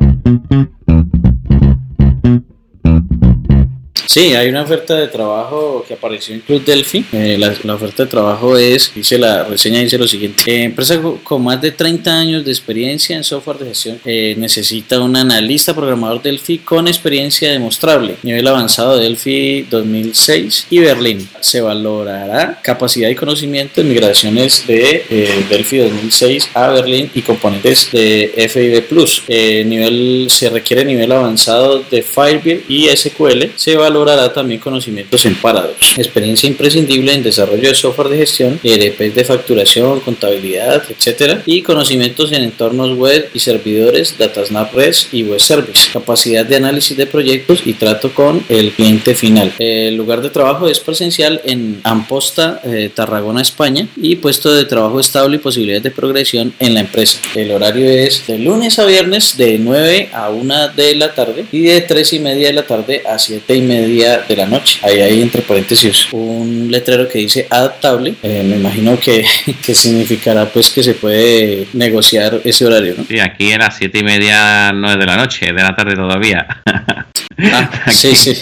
Sí, 4.10 4.34
hay 4.34 4.50
una 4.50 4.64
oferta 4.64 4.96
de 4.96 5.08
trabajo 5.08 5.86
que 5.88 5.94
apareció 5.94 6.34
en 6.34 6.42
Club 6.42 6.66
Delphi. 6.66 7.06
Eh, 7.12 7.38
la, 7.38 7.76
oferta 7.76 8.06
de 8.06 8.10
trabajo 8.10 8.58
es, 8.58 8.92
dice 8.96 9.20
la 9.20 9.44
reseña, 9.44 9.82
dice 9.82 10.00
lo 10.00 10.08
siguiente. 10.08 10.42
Eh, 10.48 10.64
empresa 10.64 11.00
con 11.24 11.44
más 11.44 11.62
de 11.62 11.70
30 11.70 12.18
años 12.18 12.44
de 12.44 12.50
experiencia 12.50 13.16
en 13.16 13.24
software 13.24 13.60
de 13.60 13.68
gestión 13.68 14.02
eh, 14.04 14.34
necesita 14.36 15.00
un 15.00 15.16
analista 15.16 15.76
programador 15.76 16.24
Delphi 16.24 16.58
con 16.58 16.88
experiencia 16.88 17.52
demostrable. 17.52 18.16
Nivel 18.24 18.48
avanzado 18.48 18.98
de 18.98 19.04
Delphi 19.04 19.68
2006 19.70 20.66
y 20.72 20.80
Berlín. 20.80 21.30
Se 21.40 21.62
valorará 21.62 22.60
capacidad 22.64 23.10
y 23.10 23.16
conocimiento 23.16 23.82
en 23.82 23.90
migraciones 23.90 24.66
de 24.66 25.46
Delphi 25.52 25.78
2006 25.78 26.50
a 26.56 26.70
Berlín 26.70 27.12
y 27.14 27.22
componentes 27.22 27.92
de 27.92 28.50
FIB 28.50 28.88
Plus. 28.88 29.22
nivel, 29.30 30.26
se 30.32 30.50
requiere 30.50 30.84
nivel 30.84 31.12
avanzado 31.12 31.84
de 31.92 32.02
Firebird 32.02 32.62
y 32.68 32.88
SQL. 32.88 33.52
Se 33.56 33.76
valora 33.76 33.99
valorará 34.00 34.32
también 34.34 34.60
conocimientos 34.60 35.26
en 35.26 35.36
Paradox, 35.36 35.98
experiencia 35.98 36.48
imprescindible 36.48 37.14
en 37.14 37.24
desarrollo 37.24 37.70
de 37.70 37.76
software 37.76 38.10
de 38.10 38.18
gestión, 38.18 38.60
ERP 38.64 39.14
de 39.14 39.26
facturación, 39.26 40.00
contabilidad, 40.00 40.84
etc. 40.90 41.40
Y 41.46 41.62
conocimientos 41.62 42.32
en 42.32 42.44
entornos 42.44 42.98
web 42.98 43.30
y 43.34 43.40
servidores, 43.40 44.16
DataSnap 44.18 44.74
REST 44.74 45.14
y 45.14 45.24
Web 45.24 45.42
Service, 45.42 45.90
capacidad 45.92 46.46
de 46.46 46.56
análisis 46.56 46.96
de 46.96 47.08
proyectos 47.08 47.62
y 47.66 47.74
trato 47.74 48.14
con 48.14 48.44
el 48.50 48.72
cliente 48.72 49.16
final. 49.16 49.54
El 49.60 49.96
lugar 49.96 50.22
de 50.22 50.30
trabajo 50.30 50.68
es 50.68 50.80
presencial 50.80 51.42
en 51.44 51.82
Amposta, 51.84 52.62
eh, 52.64 52.90
Tarragona, 52.94 53.42
España 53.42 53.88
y 53.98 54.16
puesto 54.16 54.54
de 54.54 54.66
trabajo 54.66 55.00
estable 55.00 55.36
y 55.36 55.40
posibilidades 55.40 55.84
de 55.84 55.92
progresión 55.92 56.54
en 56.60 56.74
la 56.74 56.82
empresa. 56.82 57.20
El 57.36 57.52
horario 57.52 57.90
es 57.90 58.26
de 58.28 58.38
lunes 58.40 58.80
a 58.80 58.86
viernes 58.86 59.38
de 59.38 59.58
9 59.60 60.10
a 60.14 60.30
1 60.30 60.70
de 60.70 60.96
la 60.96 61.14
tarde 61.14 61.46
y 61.52 61.64
de 61.64 61.82
3 61.82 62.14
y 62.14 62.20
media 62.20 62.48
de 62.48 62.54
la 62.54 62.66
tarde 62.66 63.04
a 63.08 63.20
7 63.20 63.56
y 63.56 63.62
media 63.62 63.89
de 63.98 64.36
la 64.36 64.46
noche. 64.46 64.80
Ahí 64.84 65.00
hay 65.02 65.22
entre 65.22 65.42
paréntesis 65.42 66.08
un 66.12 66.68
letrero 66.70 67.08
que 67.08 67.20
dice 67.20 67.48
adaptable. 67.50 68.16
Eh, 68.24 68.44
me 68.44 68.58
imagino 68.58 69.00
que, 69.00 69.26
que, 69.66 69.76
significará 69.76 70.46
pues 70.46 70.70
que 70.72 70.84
se 70.84 70.94
puede 70.94 71.68
negociar 71.74 72.40
ese 72.44 72.66
horario, 72.66 72.96
¿no? 72.98 73.06
Sí, 73.06 73.20
aquí 73.20 73.52
era 73.52 73.72
siete 73.72 74.00
y 74.00 74.04
media, 74.04 74.72
no 74.72 74.96
de 74.96 75.06
la 75.06 75.18
noche, 75.18 75.48
de 75.48 75.62
la 75.62 75.76
tarde 75.76 75.96
todavía. 75.96 76.48
Ah, 77.42 77.70
sí, 77.92 78.16
sí. 78.16 78.34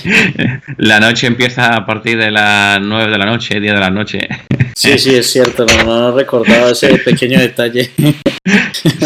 La 0.77 0.99
noche 0.99 1.27
empieza 1.27 1.75
a 1.75 1.85
partir 1.85 2.17
de 2.17 2.31
las 2.31 2.81
9 2.81 3.11
de 3.11 3.17
la 3.17 3.25
noche, 3.25 3.59
10 3.59 3.73
de 3.73 3.79
la 3.79 3.89
noche. 3.89 4.27
Sí, 4.75 4.97
sí, 4.97 5.15
es 5.15 5.31
cierto, 5.31 5.65
no, 5.65 5.83
no 5.83 6.11
recordaba 6.11 6.71
ese 6.71 6.97
pequeño 6.97 7.39
detalle. 7.39 7.91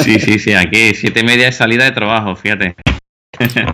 Sí, 0.03 0.19
sí, 0.19 0.39
sí, 0.39 0.53
aquí 0.53 0.93
siete 0.95 1.21
y 1.21 1.23
media 1.23 1.47
es 1.47 1.55
salida 1.55 1.85
de 1.85 1.91
trabajo, 1.91 2.35
fíjate. 2.35 2.75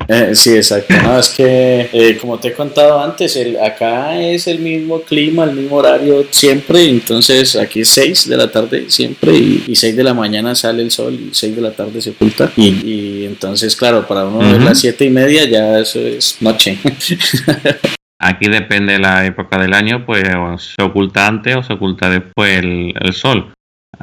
Eh, 0.07 0.35
sí, 0.35 0.55
exacto. 0.55 0.93
No, 1.01 1.19
es 1.19 1.29
que, 1.29 1.89
eh, 1.91 2.17
como 2.19 2.39
te 2.39 2.49
he 2.49 2.53
contado 2.53 3.01
antes, 3.01 3.35
el, 3.35 3.59
acá 3.59 4.19
es 4.19 4.47
el 4.47 4.59
mismo 4.59 5.01
clima, 5.01 5.43
el 5.43 5.53
mismo 5.53 5.77
horario 5.77 6.25
siempre. 6.29 6.87
Entonces, 6.89 7.55
aquí 7.55 7.81
es 7.81 7.89
6 7.89 8.29
de 8.29 8.37
la 8.37 8.51
tarde 8.51 8.89
siempre 8.89 9.33
y, 9.33 9.75
6 9.75 9.95
de 9.95 10.03
la 10.03 10.13
mañana 10.13 10.55
sale 10.55 10.83
el 10.83 10.91
sol 10.91 11.13
y 11.13 11.33
6 11.33 11.55
de 11.55 11.61
la 11.61 11.71
tarde 11.71 12.01
se 12.01 12.11
oculta. 12.11 12.51
Y, 12.55 13.25
entonces, 13.25 13.75
claro, 13.75 14.07
para 14.07 14.25
uno 14.25 14.53
de 14.53 14.59
las 14.59 14.79
7 14.79 15.05
y 15.05 15.09
media 15.09 15.45
ya 15.45 15.79
eso 15.79 15.99
es 15.99 16.37
noche. 16.41 16.77
Aquí 18.19 18.49
depende 18.49 18.93
de 18.93 18.99
la 18.99 19.25
época 19.25 19.59
del 19.59 19.73
año, 19.73 20.05
pues 20.05 20.23
se 20.57 20.81
oculta 20.81 21.27
antes 21.27 21.55
o 21.55 21.63
se 21.63 21.73
oculta 21.73 22.09
después 22.09 22.59
el, 22.59 23.13
sol. 23.13 23.53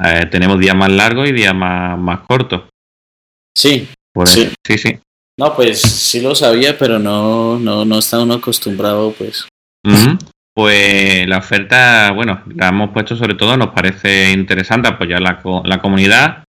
Eh, 0.03 0.25
tenemos 0.31 0.59
días 0.59 0.75
más 0.75 0.89
largos 0.89 1.27
y 1.27 1.33
días 1.33 1.53
más, 1.53 1.97
más 1.97 2.19
cortos. 2.21 2.63
Sí, 3.57 3.87
pues, 4.13 4.29
sí. 4.29 4.49
sí, 4.65 4.77
sí. 4.77 4.99
No, 5.37 5.55
pues 5.55 5.81
sí 5.81 6.21
lo 6.21 6.33
sabía, 6.33 6.77
pero 6.77 6.97
no, 6.97 7.59
no, 7.59 7.83
no 7.83 7.99
está 7.99 8.19
uno 8.19 8.35
acostumbrado, 8.35 9.11
pues. 9.11 9.47
Pues 10.55 11.27
la 11.27 11.39
oferta, 11.39 12.11
bueno, 12.11 12.41
la 12.55 12.69
hemos 12.69 12.91
puesto 12.91 13.17
sobre 13.17 13.35
todo, 13.35 13.57
nos 13.57 13.71
parece 13.71 14.31
interesante 14.31 14.87
apoyar 14.87 15.21
la, 15.21 15.41
la 15.65 15.81
comunidad. 15.81 16.45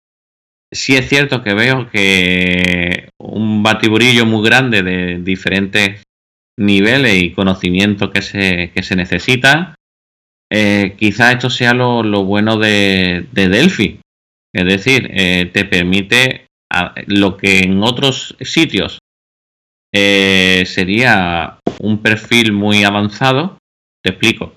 Sí 0.73 0.97
es 0.97 1.09
cierto 1.09 1.43
que 1.43 1.53
veo 1.53 1.91
que 1.91 3.11
un 3.19 3.63
batiburillo 3.63 4.25
muy 4.25 4.43
grande 4.49 4.83
de 4.83 5.19
diferentes 5.19 6.03
niveles 6.59 7.23
y 7.23 7.33
conocimientos 7.33 8.11
que 8.11 8.23
se, 8.23 8.71
que 8.73 8.83
se 8.83 8.97
necesitan. 8.97 9.75
Eh, 10.51 10.95
quizás 10.99 11.35
esto 11.35 11.51
sea 11.51 11.75
lo, 11.75 12.03
lo 12.03 12.25
bueno 12.25 12.57
de, 12.57 13.27
de, 13.33 13.49
Delphi. 13.49 14.01
Es 14.55 14.65
decir, 14.65 15.11
eh, 15.13 15.51
te 15.53 15.65
permite 15.65 16.47
lo 17.07 17.37
que 17.37 17.61
en 17.61 17.83
otros 17.83 18.37
sitios 18.41 18.99
eh, 19.93 20.65
sería 20.67 21.59
un 21.81 22.03
perfil 22.03 22.53
muy 22.53 22.85
avanzado, 22.85 23.59
te 24.03 24.11
explico. 24.11 24.55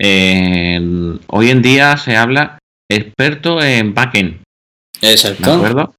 hoy 0.00 1.50
en 1.50 1.62
día 1.62 1.96
se 1.96 2.16
habla 2.16 2.58
experto 2.90 3.62
en 3.62 3.94
backend. 3.94 4.42
Exacto. 5.00 5.50
¿De 5.50 5.56
acuerdo? 5.56 5.94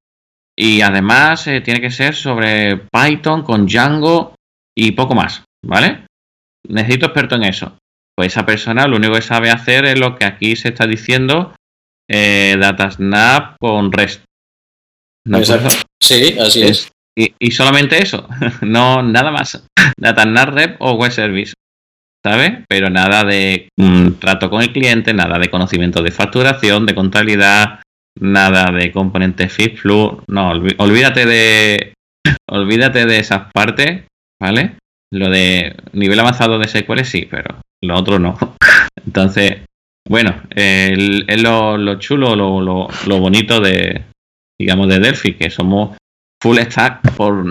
Y 0.58 0.82
además 0.82 1.48
eh, 1.48 1.62
tiene 1.62 1.82
que 1.82 1.92
ser 1.92 2.16
sobre 2.16 2.78
Python 2.78 3.44
con 3.44 3.66
Django 3.66 4.36
y 4.76 4.92
poco 4.92 5.14
más, 5.14 5.44
¿vale? 5.66 6.06
Necesito 6.68 7.08
experto 7.08 7.36
en 7.36 7.44
eso. 7.44 7.78
Pues 8.16 8.32
esa 8.32 8.46
persona 8.46 8.88
lo 8.88 8.96
único 8.96 9.16
que 9.16 9.22
sabe 9.22 9.52
hacer 9.52 9.86
es 9.86 10.00
lo 10.00 10.16
que 10.16 10.26
aquí 10.26 10.56
se 10.56 10.70
está 10.70 10.88
diciendo 10.88 11.54
eh, 12.10 12.56
DataSnap 12.58 13.58
con 13.60 13.92
REST. 13.92 14.24
Sí, 16.00 16.38
así 16.40 16.62
es. 16.62 16.92
Y, 17.18 17.52
solamente 17.52 18.02
eso, 18.02 18.28
no 18.62 19.02
nada 19.02 19.32
más. 19.32 19.64
Data 19.98 20.26
Rep 20.46 20.76
o 20.80 20.94
Web 20.94 21.12
Service, 21.12 21.54
¿sabes? 22.24 22.64
Pero 22.68 22.90
nada 22.90 23.24
de 23.24 23.70
mm, 23.78 24.14
trato 24.20 24.50
con 24.50 24.62
el 24.62 24.74
cliente, 24.74 25.14
nada 25.14 25.40
de 25.40 25.50
conocimiento 25.50 26.04
de 26.04 26.12
facturación, 26.12 26.86
de 26.86 26.96
contabilidad, 26.96 27.80
nada 28.20 28.72
de 28.72 28.92
componentes 28.92 29.54
FitFlu. 29.54 30.24
No, 30.28 30.52
olvídate 30.78 31.26
de, 31.26 31.94
olvídate 32.50 33.06
de 33.06 33.20
esas 33.20 33.52
partes, 33.54 34.04
¿vale? 34.42 34.78
Lo 35.14 35.30
de 35.30 35.76
nivel 35.94 36.20
avanzado 36.20 36.60
de 36.60 36.68
SQL 36.68 37.06
sí, 37.06 37.28
pero 37.30 37.62
lo 37.82 37.96
otro 37.96 38.20
no. 38.20 38.38
Entonces, 39.06 39.62
bueno, 40.08 40.42
es 40.56 41.42
lo, 41.42 42.00
chulo, 42.00 42.36
lo, 42.36 42.60
lo, 42.62 43.20
bonito 43.20 43.60
de, 43.60 44.04
digamos, 44.60 44.88
de 44.88 45.00
Delphi, 45.00 45.34
que 45.34 45.50
somos 45.50 45.98
full 46.42 46.58
stack 46.60 47.14
por, 47.16 47.46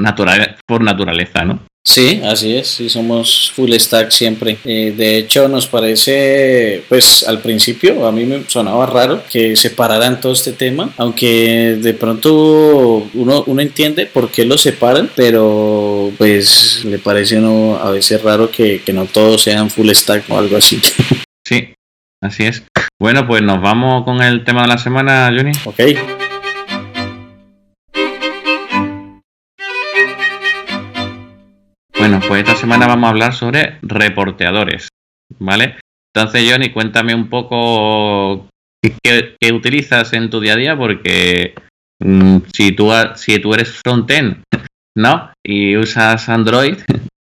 por 0.67 0.83
naturaleza, 0.83 1.45
¿no? 1.45 1.61
Sí, 1.87 2.23
así 2.25 2.57
es, 2.57 2.69
sí 2.69 2.89
somos 2.89 3.53
full 3.55 3.71
stack 3.75 4.11
siempre. 4.11 4.57
Eh, 4.65 4.95
de 4.97 5.19
hecho, 5.19 5.49
nos 5.49 5.67
parece, 5.67 6.83
pues 6.89 7.27
al 7.29 7.41
principio 7.41 8.07
a 8.07 8.13
mí 8.13 8.25
me 8.25 8.45
sonaba 8.49 8.87
raro 8.87 9.23
que 9.31 9.55
separaran 9.55 10.19
todo 10.19 10.33
este 10.33 10.53
tema, 10.53 10.91
aunque 10.97 11.77
de 11.79 11.93
pronto 11.93 13.07
uno, 13.13 13.45
uno 13.47 13.61
entiende 13.61 14.07
por 14.07 14.31
qué 14.31 14.47
lo 14.47 14.57
separan, 14.57 15.11
pero 15.15 16.11
pues 16.17 16.85
le 16.87 16.99
parece 16.99 17.37
uno 17.37 17.77
a 17.77 17.91
veces 17.91 18.23
raro 18.23 18.51
que, 18.51 18.81
que 18.81 18.95
no 18.95 19.05
todos 19.05 19.43
sean 19.43 19.69
full 19.69 19.91
stack 19.91 20.25
o 20.31 20.39
algo 20.39 20.57
así. 20.57 20.81
Sí, 21.47 21.75
así 22.23 22.45
es. 22.45 22.65
Bueno, 22.99 23.27
pues 23.27 23.43
nos 23.43 23.61
vamos 23.61 24.05
con 24.05 24.23
el 24.23 24.45
tema 24.45 24.63
de 24.63 24.69
la 24.69 24.79
semana, 24.79 25.31
Johnny. 25.37 25.53
Ok. 25.67 26.14
Bueno, 32.07 32.21
pues 32.29 32.43
esta 32.43 32.55
semana 32.55 32.87
vamos 32.87 33.07
a 33.07 33.11
hablar 33.13 33.33
sobre 33.33 33.79
reporteadores, 33.81 34.89
¿vale? 35.39 35.79
Entonces, 36.15 36.47
Johnny, 36.47 36.69
cuéntame 36.71 37.15
un 37.15 37.31
poco 37.31 38.47
qué, 39.03 39.53
utilizas 39.55 40.13
en 40.13 40.29
tu 40.29 40.39
día 40.39 40.53
a 40.53 40.57
día, 40.57 40.77
porque 40.77 41.55
mm, 42.01 42.41
si, 42.53 42.73
tú, 42.73 42.91
si 43.15 43.39
tú 43.39 43.55
eres 43.55 43.81
frontend, 43.83 44.43
¿no? 44.95 45.33
Y 45.43 45.79
usas 45.79 46.29
Android, 46.29 46.77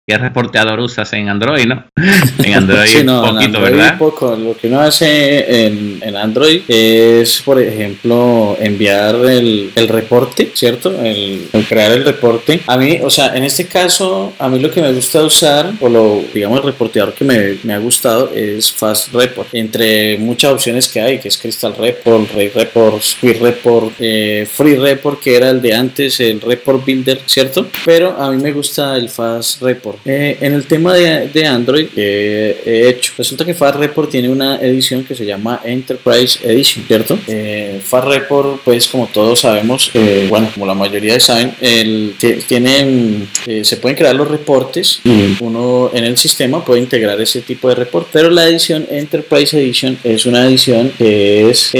¿Qué 0.08 0.16
reporteador 0.16 0.80
usas 0.80 1.12
en 1.12 1.28
Android, 1.28 1.66
no? 1.66 1.84
En 2.42 2.54
Android 2.54 2.86
sí, 2.86 3.04
no, 3.04 3.22
poquito, 3.22 3.60
¿verdad? 3.60 3.98
Poco. 3.98 4.34
Lo 4.34 4.56
que 4.56 4.68
uno 4.68 4.80
hace 4.80 5.66
en, 5.66 6.00
en, 6.00 6.16
Android 6.16 6.62
es, 6.66 7.42
por 7.42 7.60
ejemplo, 7.60 8.56
enviar 8.58 9.16
el, 9.16 9.70
el 9.74 9.88
reporte, 9.88 10.50
¿cierto? 10.54 10.98
El, 10.98 11.50
crear 11.68 11.92
el 11.92 12.06
reporte. 12.06 12.62
A 12.66 12.78
mí, 12.78 13.00
o 13.02 13.10
sea, 13.10 13.36
en 13.36 13.44
este 13.44 13.66
caso, 13.66 14.32
a 14.38 14.48
mí 14.48 14.58
lo 14.60 14.70
que 14.70 14.80
me 14.80 14.90
gusta 14.94 15.22
usar, 15.22 15.72
o 15.78 15.90
lo, 15.90 16.24
digamos, 16.32 16.60
el 16.60 16.64
reporteador 16.64 17.12
que 17.12 17.26
me, 17.26 17.58
me 17.64 17.74
ha 17.74 17.78
gustado 17.78 18.30
es 18.34 18.72
Fast 18.72 19.12
Report. 19.12 19.48
Entre 19.52 20.16
muchas 20.16 20.52
opciones 20.52 20.88
que 20.88 21.02
hay, 21.02 21.18
que 21.18 21.28
es 21.28 21.36
Crystal 21.36 21.74
Report, 21.76 22.32
Ray 22.32 22.48
Report, 22.48 23.02
Squid 23.02 23.42
Report, 23.42 23.92
eh, 23.98 24.48
Free 24.50 24.76
Report, 24.76 25.20
que 25.20 25.36
era 25.36 25.50
el 25.50 25.60
de 25.60 25.74
antes, 25.74 26.18
el 26.20 26.40
Report 26.40 26.82
Builder, 26.82 27.20
¿cierto? 27.26 27.66
Pero 27.84 28.16
a 28.18 28.30
mí 28.30 28.42
me 28.42 28.52
gusta 28.52 28.96
el 28.96 29.10
Fast 29.10 29.60
Report. 29.60 29.97
Eh, 30.04 30.38
en 30.40 30.54
el 30.54 30.64
tema 30.66 30.94
de, 30.94 31.46
Android 31.46 31.88
que 31.88 32.56
he 32.64 32.88
hecho, 32.88 33.12
resulta 33.16 33.44
que 33.44 33.54
Far 33.54 33.78
Report 33.78 34.10
tiene 34.10 34.28
una 34.28 34.56
edición 34.60 35.04
que 35.04 35.14
se 35.14 35.24
llama 35.24 35.60
Enterprise 35.64 36.38
Edition, 36.42 36.84
¿cierto? 36.86 37.18
Eh, 37.26 37.80
Far 37.84 38.06
Report, 38.06 38.60
pues 38.64 38.88
como 38.88 39.06
todos 39.06 39.40
sabemos, 39.40 39.90
eh, 39.94 40.26
bueno, 40.28 40.50
como 40.52 40.66
la 40.66 40.74
mayoría 40.74 41.18
saben, 41.20 41.54
el, 41.60 42.14
tienen, 42.46 43.28
eh, 43.46 43.64
se 43.64 43.76
pueden 43.76 43.96
crear 43.96 44.14
los 44.14 44.28
reportes 44.28 45.00
y 45.04 45.36
uno 45.40 45.90
en 45.92 46.04
el 46.04 46.16
sistema 46.16 46.64
puede 46.64 46.80
integrar 46.80 47.20
ese 47.20 47.40
tipo 47.40 47.68
de 47.68 47.74
report, 47.74 48.08
pero 48.12 48.30
la 48.30 48.46
edición 48.46 48.86
Enterprise 48.90 49.58
Edition 49.58 49.98
es 50.04 50.26
una 50.26 50.46
edición 50.46 50.92
que 50.96 51.50
es 51.50 51.72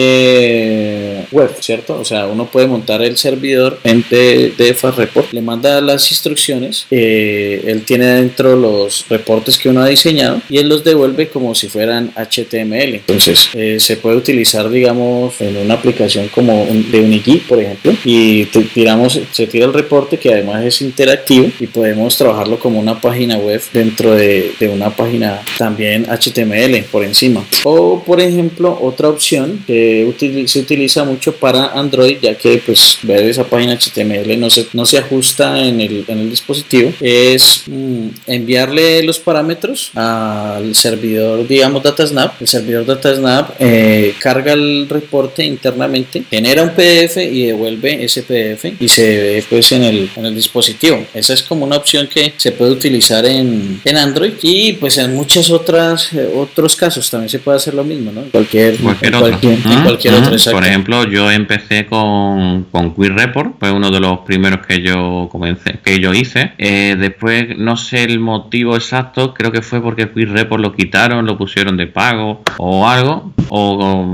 web, 1.31 1.51
¿cierto? 1.61 1.99
O 2.01 2.05
sea, 2.05 2.27
uno 2.27 2.47
puede 2.47 2.67
montar 2.67 3.03
el 3.03 3.17
servidor 3.17 3.81
de, 3.83 4.53
de 4.57 4.75
Far 4.75 4.97
Report, 4.97 5.33
le 5.33 5.43
manda 5.43 5.81
las 5.81 6.11
instrucciones, 6.11 6.87
él 6.91 7.83
tiene 7.85 8.08
dentro 8.15 8.57
los 8.57 9.07
reportes 9.09 9.59
que 9.59 9.69
uno 9.69 9.83
ha 9.83 9.89
diseñado 9.89 10.41
y 10.49 10.59
él 10.59 10.69
los 10.69 10.85
devuelve 10.85 11.29
como 11.29 11.55
si 11.55 11.69
fueran 11.69 12.13
HTML. 12.17 12.95
Entonces 12.95 13.51
eh, 13.55 13.79
se 13.81 13.97
puede 13.97 14.17
utilizar, 14.17 14.69
digamos, 14.71 15.41
en 15.41 15.57
una 15.57 15.75
aplicación 15.75 16.29
como 16.29 16.67
de 16.67 17.01
Unigui, 17.01 17.39
por 17.39 17.61
ejemplo, 17.61 17.95
y 18.05 18.45
tiramos, 18.47 19.21
se 19.33 19.47
tira 19.47 19.67
el 19.67 19.73
reporte 19.73 20.19
que 20.19 20.33
además 20.33 20.65
es 20.65 20.81
interactivo 20.83 21.51
y 21.61 21.67
podemos 21.67 22.17
trabajarlo 22.17 22.59
como 22.59 22.79
una 22.79 23.01
página 23.01 23.37
web 23.39 23.63
dentro 23.73 24.15
de, 24.15 24.53
de 24.59 24.69
una 24.69 24.91
página 24.91 25.41
también 25.57 26.07
HTML 26.07 26.85
por 26.91 27.05
encima. 27.05 27.45
O, 27.65 28.03
por 28.05 28.21
ejemplo, 28.21 28.79
otra 28.81 29.09
opción 29.09 29.63
que 29.67 30.13
se 30.47 30.61
utiliza 30.61 31.05
mucho 31.05 31.35
para 31.37 31.73
Android, 31.73 32.19
ya 32.21 32.37
que 32.37 32.63
pues 32.65 32.99
ver 33.03 33.25
esa 33.25 33.45
página 33.45 33.77
HTML 33.77 34.39
no 34.39 34.51
se, 34.51 34.67
no 34.73 34.85
se 34.85 34.99
ajusta 34.99 35.65
en 35.65 35.81
el, 35.81 36.05
en 36.09 36.19
el 36.19 36.31
dispositivo, 36.31 36.93
es 37.01 37.65
mm, 37.67 37.98
enviarle 38.27 39.03
los 39.03 39.19
parámetros 39.19 39.91
al 39.95 40.75
servidor, 40.75 41.47
digamos, 41.47 41.83
DataSnap. 41.83 42.41
El 42.41 42.49
servidor 42.49 42.87
DataSnap 42.87 43.51
eh, 43.59 44.15
carga 44.19 44.53
el 44.53 44.89
reporte 44.89 45.45
internamente, 45.45 46.25
genera 46.31 46.63
un 46.63 46.71
PDF 46.71 47.17
y 47.19 47.47
devuelve 47.47 48.05
ese 48.05 48.23
PDF 48.23 48.81
y 48.81 48.89
se 48.89 49.03
ve 49.03 49.45
pues 49.49 49.73
en 49.73 49.83
el, 49.83 50.11
en 50.17 50.27
el 50.27 50.35
dispositivo. 50.35 51.05
Esa 51.15 51.35
es 51.35 51.43
como 51.43 51.65
una 51.65 51.77
opción 51.77 52.07
que 52.07 52.35
se 52.37 52.53
puede 52.53 52.73
utilizar 52.73 53.25
en, 53.25 53.81
en 53.85 53.97
Android 53.97 54.35
y 54.43 54.75
pues 54.75 54.99
en 54.99 55.15
muchos 55.15 55.51
otras, 55.51 56.13
eh, 56.13 56.31
otros 56.35 56.77
casos 56.77 57.11
también 57.11 57.29
se 57.29 57.39
puede 57.39 57.57
hacer 57.57 57.75
lo 57.75 57.85
mismo, 57.85 58.13
¿no? 58.13 58.23
En 58.23 58.31
cualquier, 58.31 58.77
cualquier, 58.79 59.15
otro. 59.15 60.53
Por 60.53 60.65
ejemplo, 60.65 61.05
yo 61.05 61.31
empecé 61.31 61.87
con, 61.87 62.65
con 62.65 62.95
Report, 62.97 63.59
fue 63.59 63.71
uno 63.71 63.91
de 63.91 64.01
los 64.01 64.21
primeros 64.21 64.67
que 64.67 64.81
yo 64.83 65.29
comencé, 65.31 65.79
que 65.83 65.99
yo 65.99 66.13
hice. 66.13 66.53
Eh, 66.59 66.97
después, 66.99 67.57
no 67.57 67.77
sé 67.77 67.88
el 67.93 68.19
motivo 68.21 68.75
exacto, 68.75 69.35
creo 69.35 69.53
que 69.53 69.63
fue 69.63 69.81
porque 69.81 70.11
Quick 70.11 70.31
Report 70.31 70.63
lo 70.63 70.75
quitaron, 70.75 71.27
lo 71.27 71.37
pusieron 71.37 71.77
de 71.77 71.87
pago 71.87 72.43
o 72.59 72.89
algo, 72.89 73.33
o 73.51 74.05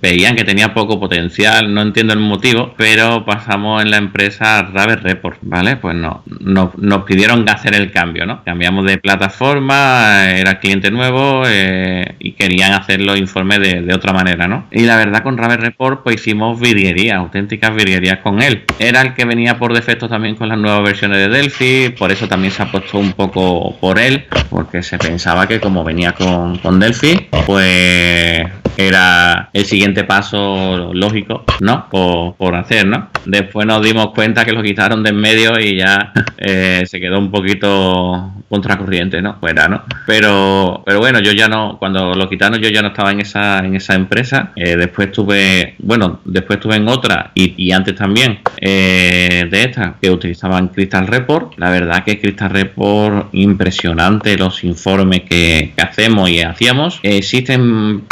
veían 0.00 0.36
que 0.36 0.44
tenía 0.44 0.74
poco 0.74 1.00
potencial, 1.00 1.72
no 1.72 1.82
entiendo 1.82 2.12
el 2.12 2.20
motivo, 2.20 2.74
pero 2.76 3.24
pasamos 3.24 3.82
en 3.82 3.90
la 3.90 3.96
empresa 3.96 4.62
Raver 4.62 5.02
Report, 5.02 5.38
¿vale? 5.42 5.76
Pues 5.76 5.96
no, 5.96 6.22
nos 6.28 7.04
pidieron 7.04 7.48
hacer 7.48 7.74
el 7.74 7.90
cambio, 7.90 8.26
¿no? 8.26 8.42
Cambiamos 8.44 8.86
de 8.86 8.98
plataforma, 8.98 10.30
era 10.30 10.58
cliente 10.58 10.90
nuevo 10.90 11.42
eh, 11.46 12.14
y 12.18 12.32
querían 12.32 12.72
hacer 12.72 13.00
los 13.00 13.18
informes 13.18 13.60
de, 13.60 13.94
otra 13.94 14.12
manera, 14.12 14.48
¿no? 14.48 14.66
Y 14.70 14.80
la 14.82 14.96
verdad 14.96 15.22
con 15.22 15.36
Raver 15.36 15.60
Report 15.60 16.02
pues 16.02 16.16
hicimos 16.16 16.58
virguerías, 16.58 17.16
auténticas 17.16 17.74
virguerías 17.74 18.18
con 18.18 18.42
él. 18.42 18.64
Era 18.78 19.02
el 19.02 19.14
que 19.14 19.24
venía 19.24 19.58
por 19.58 19.72
defecto 19.72 20.08
también 20.08 20.34
con 20.34 20.48
las 20.48 20.58
nuevas 20.58 20.82
versiones 20.82 21.18
de 21.18 21.28
Delphi, 21.28 21.94
por 21.96 22.10
eso 22.10 22.28
también 22.28 22.52
se 22.52 22.62
ha 22.62 22.70
puesto 22.70 22.98
un 22.98 23.12
poco 23.14 23.76
por 23.80 23.98
él, 23.98 24.26
porque 24.50 24.82
se 24.82 24.98
pensaba 24.98 25.46
que 25.46 25.60
como 25.60 25.84
venía 25.84 26.12
con, 26.12 26.58
con 26.58 26.80
Delphi, 26.80 27.28
pues 27.46 28.46
era 28.76 29.50
el 29.52 29.64
siguiente 29.64 30.04
paso 30.04 30.92
lógico, 30.92 31.44
¿no? 31.60 31.88
Por, 31.88 32.34
por, 32.34 32.54
hacer, 32.54 32.86
¿no? 32.86 33.08
Después 33.24 33.66
nos 33.66 33.82
dimos 33.82 34.08
cuenta 34.14 34.44
que 34.44 34.52
lo 34.52 34.62
quitaron 34.62 35.02
de 35.02 35.10
en 35.10 35.16
medio 35.16 35.58
y 35.60 35.76
ya 35.76 36.12
eh, 36.38 36.84
se 36.86 37.00
quedó 37.00 37.18
un 37.18 37.30
poquito 37.30 38.32
contracorriente, 38.48 39.20
¿no? 39.22 39.36
Fuera, 39.40 39.68
¿no? 39.68 39.82
Pero, 40.06 40.82
pero 40.84 40.98
bueno, 40.98 41.20
yo 41.20 41.32
ya 41.32 41.48
no, 41.48 41.76
cuando 41.78 42.14
lo 42.14 42.28
quitaron 42.28 42.60
yo 42.60 42.68
ya 42.68 42.82
no 42.82 42.88
estaba 42.88 43.10
en 43.12 43.20
esa, 43.20 43.58
en 43.58 43.74
esa 43.74 43.94
empresa. 43.94 44.52
Eh, 44.56 44.76
después 44.76 45.10
tuve, 45.12 45.74
bueno, 45.78 46.20
después 46.24 46.58
estuve 46.58 46.76
en 46.76 46.88
otra 46.88 47.32
y, 47.34 47.54
y 47.56 47.72
antes 47.72 47.94
también 47.94 48.40
eh, 48.60 49.46
de 49.50 49.62
esta 49.62 49.96
que 50.00 50.10
utilizaban 50.10 50.68
Crystal 50.68 51.06
Report. 51.06 51.58
La 51.58 51.70
verdad 51.70 52.04
que 52.04 52.20
Crystal 52.20 52.50
Report 52.50 53.03
impresionante 53.32 54.36
los 54.36 54.64
informes 54.64 55.22
que, 55.22 55.72
hacemos 55.76 56.30
y 56.30 56.40
hacíamos. 56.40 56.98
existen 57.02 58.04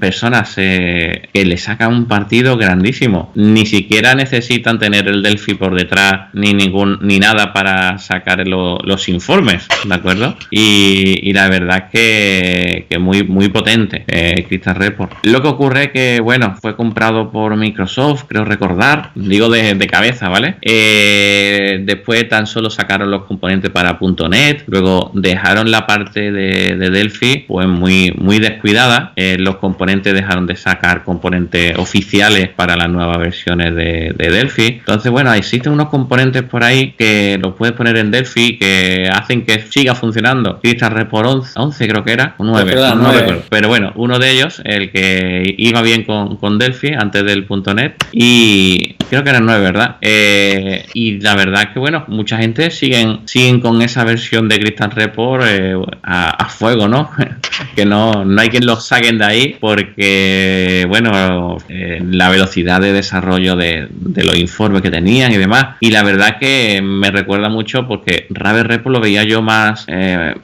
personas 0.00 0.54
eh, 0.56 1.28
que 1.32 1.44
le 1.44 1.56
sacan 1.56 1.92
un 1.92 2.06
partido 2.06 2.56
grandísimo. 2.56 3.30
Ni 3.34 3.66
siquiera 3.66 4.14
necesitan 4.14 4.78
tener 4.78 5.08
el 5.08 5.22
Delphi 5.22 5.54
por 5.54 5.74
detrás 5.74 6.28
ni 6.32 6.54
ningún 6.54 6.98
ni 7.02 7.18
nada 7.18 7.52
para 7.52 7.98
sacar 7.98 8.46
los 8.46 9.08
informes, 9.08 9.66
¿de 9.84 9.94
acuerdo? 9.94 10.36
Y, 10.50 11.32
la 11.32 11.48
verdad 11.48 11.88
es 11.92 12.86
que, 12.88 12.98
muy, 12.98 13.22
muy 13.22 13.48
potente 13.48 14.04
eh, 14.06 14.44
Crystal 14.48 14.74
Report. 14.74 15.12
Lo 15.22 15.42
que 15.42 15.48
ocurre 15.48 15.84
es 15.84 15.92
que, 15.92 16.20
bueno, 16.20 16.56
fue 16.60 16.76
comprado 16.76 17.30
por 17.30 17.56
Microsoft, 17.56 18.24
creo 18.28 18.44
recordar, 18.44 19.10
digo 19.14 19.48
de, 19.48 19.88
cabeza, 19.88 20.28
¿vale? 20.28 20.56
Eh, 20.60 21.80
después 21.84 22.28
tan 22.28 22.46
solo 22.46 22.68
sacaron 22.68 23.10
los 23.10 23.24
componentes 23.24 23.70
para 23.70 23.98
.NET, 24.00 24.37
luego 24.66 25.10
dejaron 25.14 25.70
la 25.70 25.86
parte 25.86 26.32
de, 26.32 26.76
de 26.76 26.90
Delphi, 26.90 27.44
pues 27.46 27.66
muy, 27.66 28.12
muy 28.16 28.38
descuidada. 28.38 29.12
los 29.16 29.56
componentes 29.56 30.14
dejaron 30.14 30.46
de 30.46 30.56
sacar 30.56 31.04
componentes 31.04 31.76
oficiales 31.78 32.48
para 32.48 32.76
las 32.76 32.88
nuevas 32.88 33.18
versiones 33.18 33.74
de, 33.74 34.14
Delphi. 34.18 34.66
Entonces, 34.66 35.10
bueno, 35.10 35.32
existen 35.32 35.72
unos 35.72 35.88
componentes 35.88 36.42
por 36.42 36.64
ahí 36.64 36.94
que 36.98 37.38
los 37.40 37.54
puedes 37.54 37.74
poner 37.74 37.96
en 37.96 38.10
Delphi 38.10 38.58
que 38.58 39.08
hacen 39.12 39.44
que 39.44 39.60
siga 39.60 39.94
funcionando. 39.94 40.60
Crystal 40.60 40.90
Report 40.90 41.46
11, 41.54 41.88
creo 41.88 42.04
que 42.04 42.12
era, 42.12 42.34
o 42.38 42.44
9, 42.44 42.74
no, 42.96 43.12
recuerdo. 43.12 43.42
Pero 43.48 43.68
bueno, 43.68 43.92
uno 43.96 44.18
de 44.18 44.30
ellos, 44.30 44.60
el 44.64 44.90
que 44.90 45.54
iba 45.56 45.82
bien 45.82 46.04
con, 46.04 46.36
con 46.36 46.58
Delphi 46.58 46.92
antes 46.92 47.24
del 47.24 47.46
.NET 47.48 48.04
y 48.12 48.94
creo 49.08 49.24
que 49.24 49.30
era 49.30 49.40
9, 49.40 49.60
¿verdad? 49.60 49.96
Eh, 50.00 50.86
y 50.94 51.20
la 51.20 51.34
verdad 51.34 51.72
que 51.72 51.78
bueno, 51.78 52.04
mucha 52.08 52.38
gente 52.38 52.70
siguen, 52.70 53.20
siguen 53.24 53.60
con 53.60 53.80
esa 53.82 54.04
versión 54.04 54.27
de 54.30 54.58
Crystal 54.58 54.90
Report 54.90 55.44
eh, 55.46 55.74
a, 56.02 56.48
fuego, 56.48 56.88
¿no? 56.88 57.10
que 57.74 57.84
no, 57.84 58.24
no 58.24 58.40
hay 58.40 58.48
quien 58.48 58.66
los 58.66 58.86
saquen 58.86 59.18
de 59.18 59.24
ahí 59.24 59.56
porque, 59.60 60.84
bueno, 60.88 61.58
eh, 61.68 62.02
la 62.04 62.28
velocidad 62.28 62.80
de 62.80 62.92
desarrollo 62.92 63.56
de, 63.56 63.88
los 64.16 64.38
informes 64.38 64.82
que 64.82 64.90
tenían 64.90 65.32
y 65.32 65.36
demás. 65.36 65.76
Y 65.80 65.90
la 65.90 66.02
verdad 66.02 66.38
que 66.38 66.80
me 66.82 67.10
recuerda 67.10 67.48
mucho 67.48 67.86
porque 67.86 68.26
Raver 68.30 68.66
Report 68.66 68.94
lo 68.94 69.00
veía 69.00 69.24
yo 69.24 69.42
más, 69.42 69.86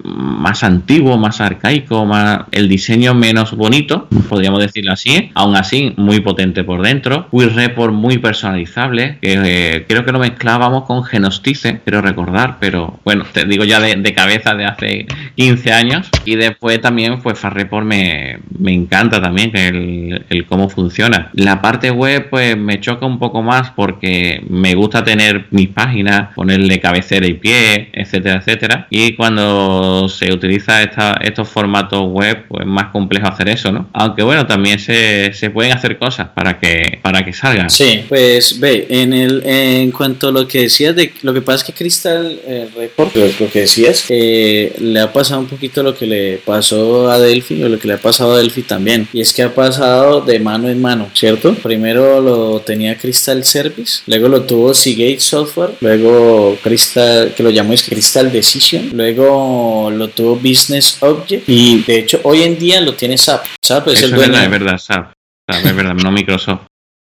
más 0.04 0.62
antiguo, 0.62 1.18
más 1.18 1.40
arcaico, 1.40 2.06
más 2.06 2.44
el 2.52 2.68
diseño 2.68 3.14
menos 3.14 3.52
bonito, 3.52 4.08
podríamos 4.28 4.60
decirlo 4.60 4.92
así. 4.92 5.30
Aún 5.34 5.56
así, 5.56 5.92
muy 5.96 6.20
potente 6.20 6.64
por 6.64 6.82
dentro. 6.82 7.28
Quick 7.30 7.54
Report 7.54 7.92
muy 7.92 8.18
personalizable, 8.18 9.18
que 9.20 9.34
eh, 9.44 9.84
creo 9.88 10.04
que 10.04 10.12
lo 10.12 10.18
mezclábamos 10.18 10.84
con 10.84 11.04
Genostice, 11.04 11.80
quiero 11.84 12.00
recordar, 12.00 12.56
pero 12.60 12.98
bueno, 13.04 13.24
te 13.32 13.44
digo 13.44 13.64
ya 13.64 13.73
de, 13.80 14.14
cabeza 14.14 14.54
de 14.54 14.64
hace 14.64 15.06
15 15.36 15.72
años. 15.72 16.08
Y 16.24 16.36
después 16.36 16.80
también, 16.80 17.20
pues 17.20 17.38
Farreport 17.38 17.86
me, 17.86 18.38
me 18.58 18.72
encanta 18.72 19.20
también 19.20 19.56
el, 19.56 20.24
el 20.28 20.46
cómo 20.46 20.68
funciona. 20.68 21.30
La 21.34 21.60
parte 21.60 21.90
web, 21.90 22.28
pues 22.30 22.56
me 22.56 22.80
choca 22.80 23.06
un 23.06 23.18
poco 23.18 23.42
más 23.42 23.70
porque 23.70 24.42
me 24.48 24.74
gusta 24.74 25.04
tener 25.04 25.46
mis 25.50 25.68
páginas, 25.68 26.34
ponerle 26.34 26.80
cabecera 26.80 27.26
y 27.26 27.34
pie, 27.34 27.90
etcétera, 27.92 28.36
etcétera. 28.36 28.86
Y 28.90 29.14
cuando 29.14 30.08
se 30.08 30.32
utiliza 30.32 30.82
esta, 30.82 31.18
estos 31.22 31.48
formatos 31.48 32.02
web, 32.08 32.44
pues 32.48 32.62
es 32.62 32.66
más 32.66 32.86
complejo 32.86 33.26
hacer 33.28 33.48
eso, 33.48 33.72
¿no? 33.72 33.88
Aunque 33.92 34.22
bueno, 34.22 34.46
también 34.46 34.78
se, 34.78 35.32
se 35.32 35.50
pueden 35.50 35.72
hacer 35.72 35.98
cosas 35.98 36.28
para 36.34 36.58
que, 36.58 36.98
para 37.02 37.24
que 37.24 37.32
salgan. 37.32 37.70
Sí, 37.70 38.04
pues 38.08 38.58
ve, 38.60 38.86
en 38.88 39.12
el 39.12 39.42
en 39.44 39.90
cuanto 39.90 40.28
a 40.28 40.32
lo 40.32 40.46
que 40.46 40.62
decías 40.62 40.94
de 40.94 41.12
lo 41.22 41.32
que 41.32 41.42
pasa 41.42 41.58
es 41.58 41.64
que 41.64 41.72
Crystal 41.72 42.40
eh, 42.46 42.68
Report, 42.76 43.14
lo, 43.16 43.50
que 43.50 43.63
decías, 43.64 44.06
eh, 44.08 44.74
le 44.78 45.00
ha 45.00 45.12
pasado 45.12 45.40
un 45.40 45.46
poquito 45.46 45.82
lo 45.82 45.94
que 45.96 46.06
le 46.06 46.38
pasó 46.38 47.10
a 47.10 47.18
Delphi 47.18 47.62
o 47.62 47.68
lo 47.68 47.78
que 47.78 47.88
le 47.88 47.94
ha 47.94 47.98
pasado 47.98 48.34
a 48.34 48.38
Delphi 48.38 48.62
también. 48.62 49.08
Y 49.12 49.20
es 49.20 49.32
que 49.32 49.42
ha 49.42 49.54
pasado 49.54 50.20
de 50.20 50.38
mano 50.38 50.68
en 50.68 50.80
mano, 50.80 51.10
¿cierto? 51.14 51.54
Primero 51.54 52.20
lo 52.20 52.60
tenía 52.60 52.96
Crystal 52.96 53.44
Service, 53.44 54.02
luego 54.06 54.28
lo 54.28 54.42
tuvo 54.42 54.72
Seagate 54.74 55.20
Software, 55.20 55.74
luego 55.80 56.56
Crystal, 56.62 57.34
que 57.34 57.42
lo 57.42 57.50
llamó 57.50 57.72
es 57.72 57.82
Crystal 57.82 58.30
Decision, 58.30 58.90
luego 58.92 59.90
lo 59.90 60.08
tuvo 60.08 60.36
Business 60.36 60.98
Object 61.00 61.48
y 61.48 61.82
de 61.82 61.98
hecho 61.98 62.20
hoy 62.24 62.42
en 62.42 62.58
día 62.58 62.80
lo 62.80 62.94
tiene 62.94 63.18
SAP. 63.18 63.44
SAP 63.62 63.88
es 63.88 64.02
el 64.02 64.10
dueño. 64.10 64.24
Es 64.24 64.30
verdad, 64.30 64.44
es 64.44 64.50
verdad, 64.50 64.78
SAP 64.78 65.14
es 65.48 65.76
verdad, 65.76 65.94
no 65.94 66.10
Microsoft. 66.10 66.62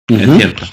Es 0.09 0.37
cierto. 0.37 0.66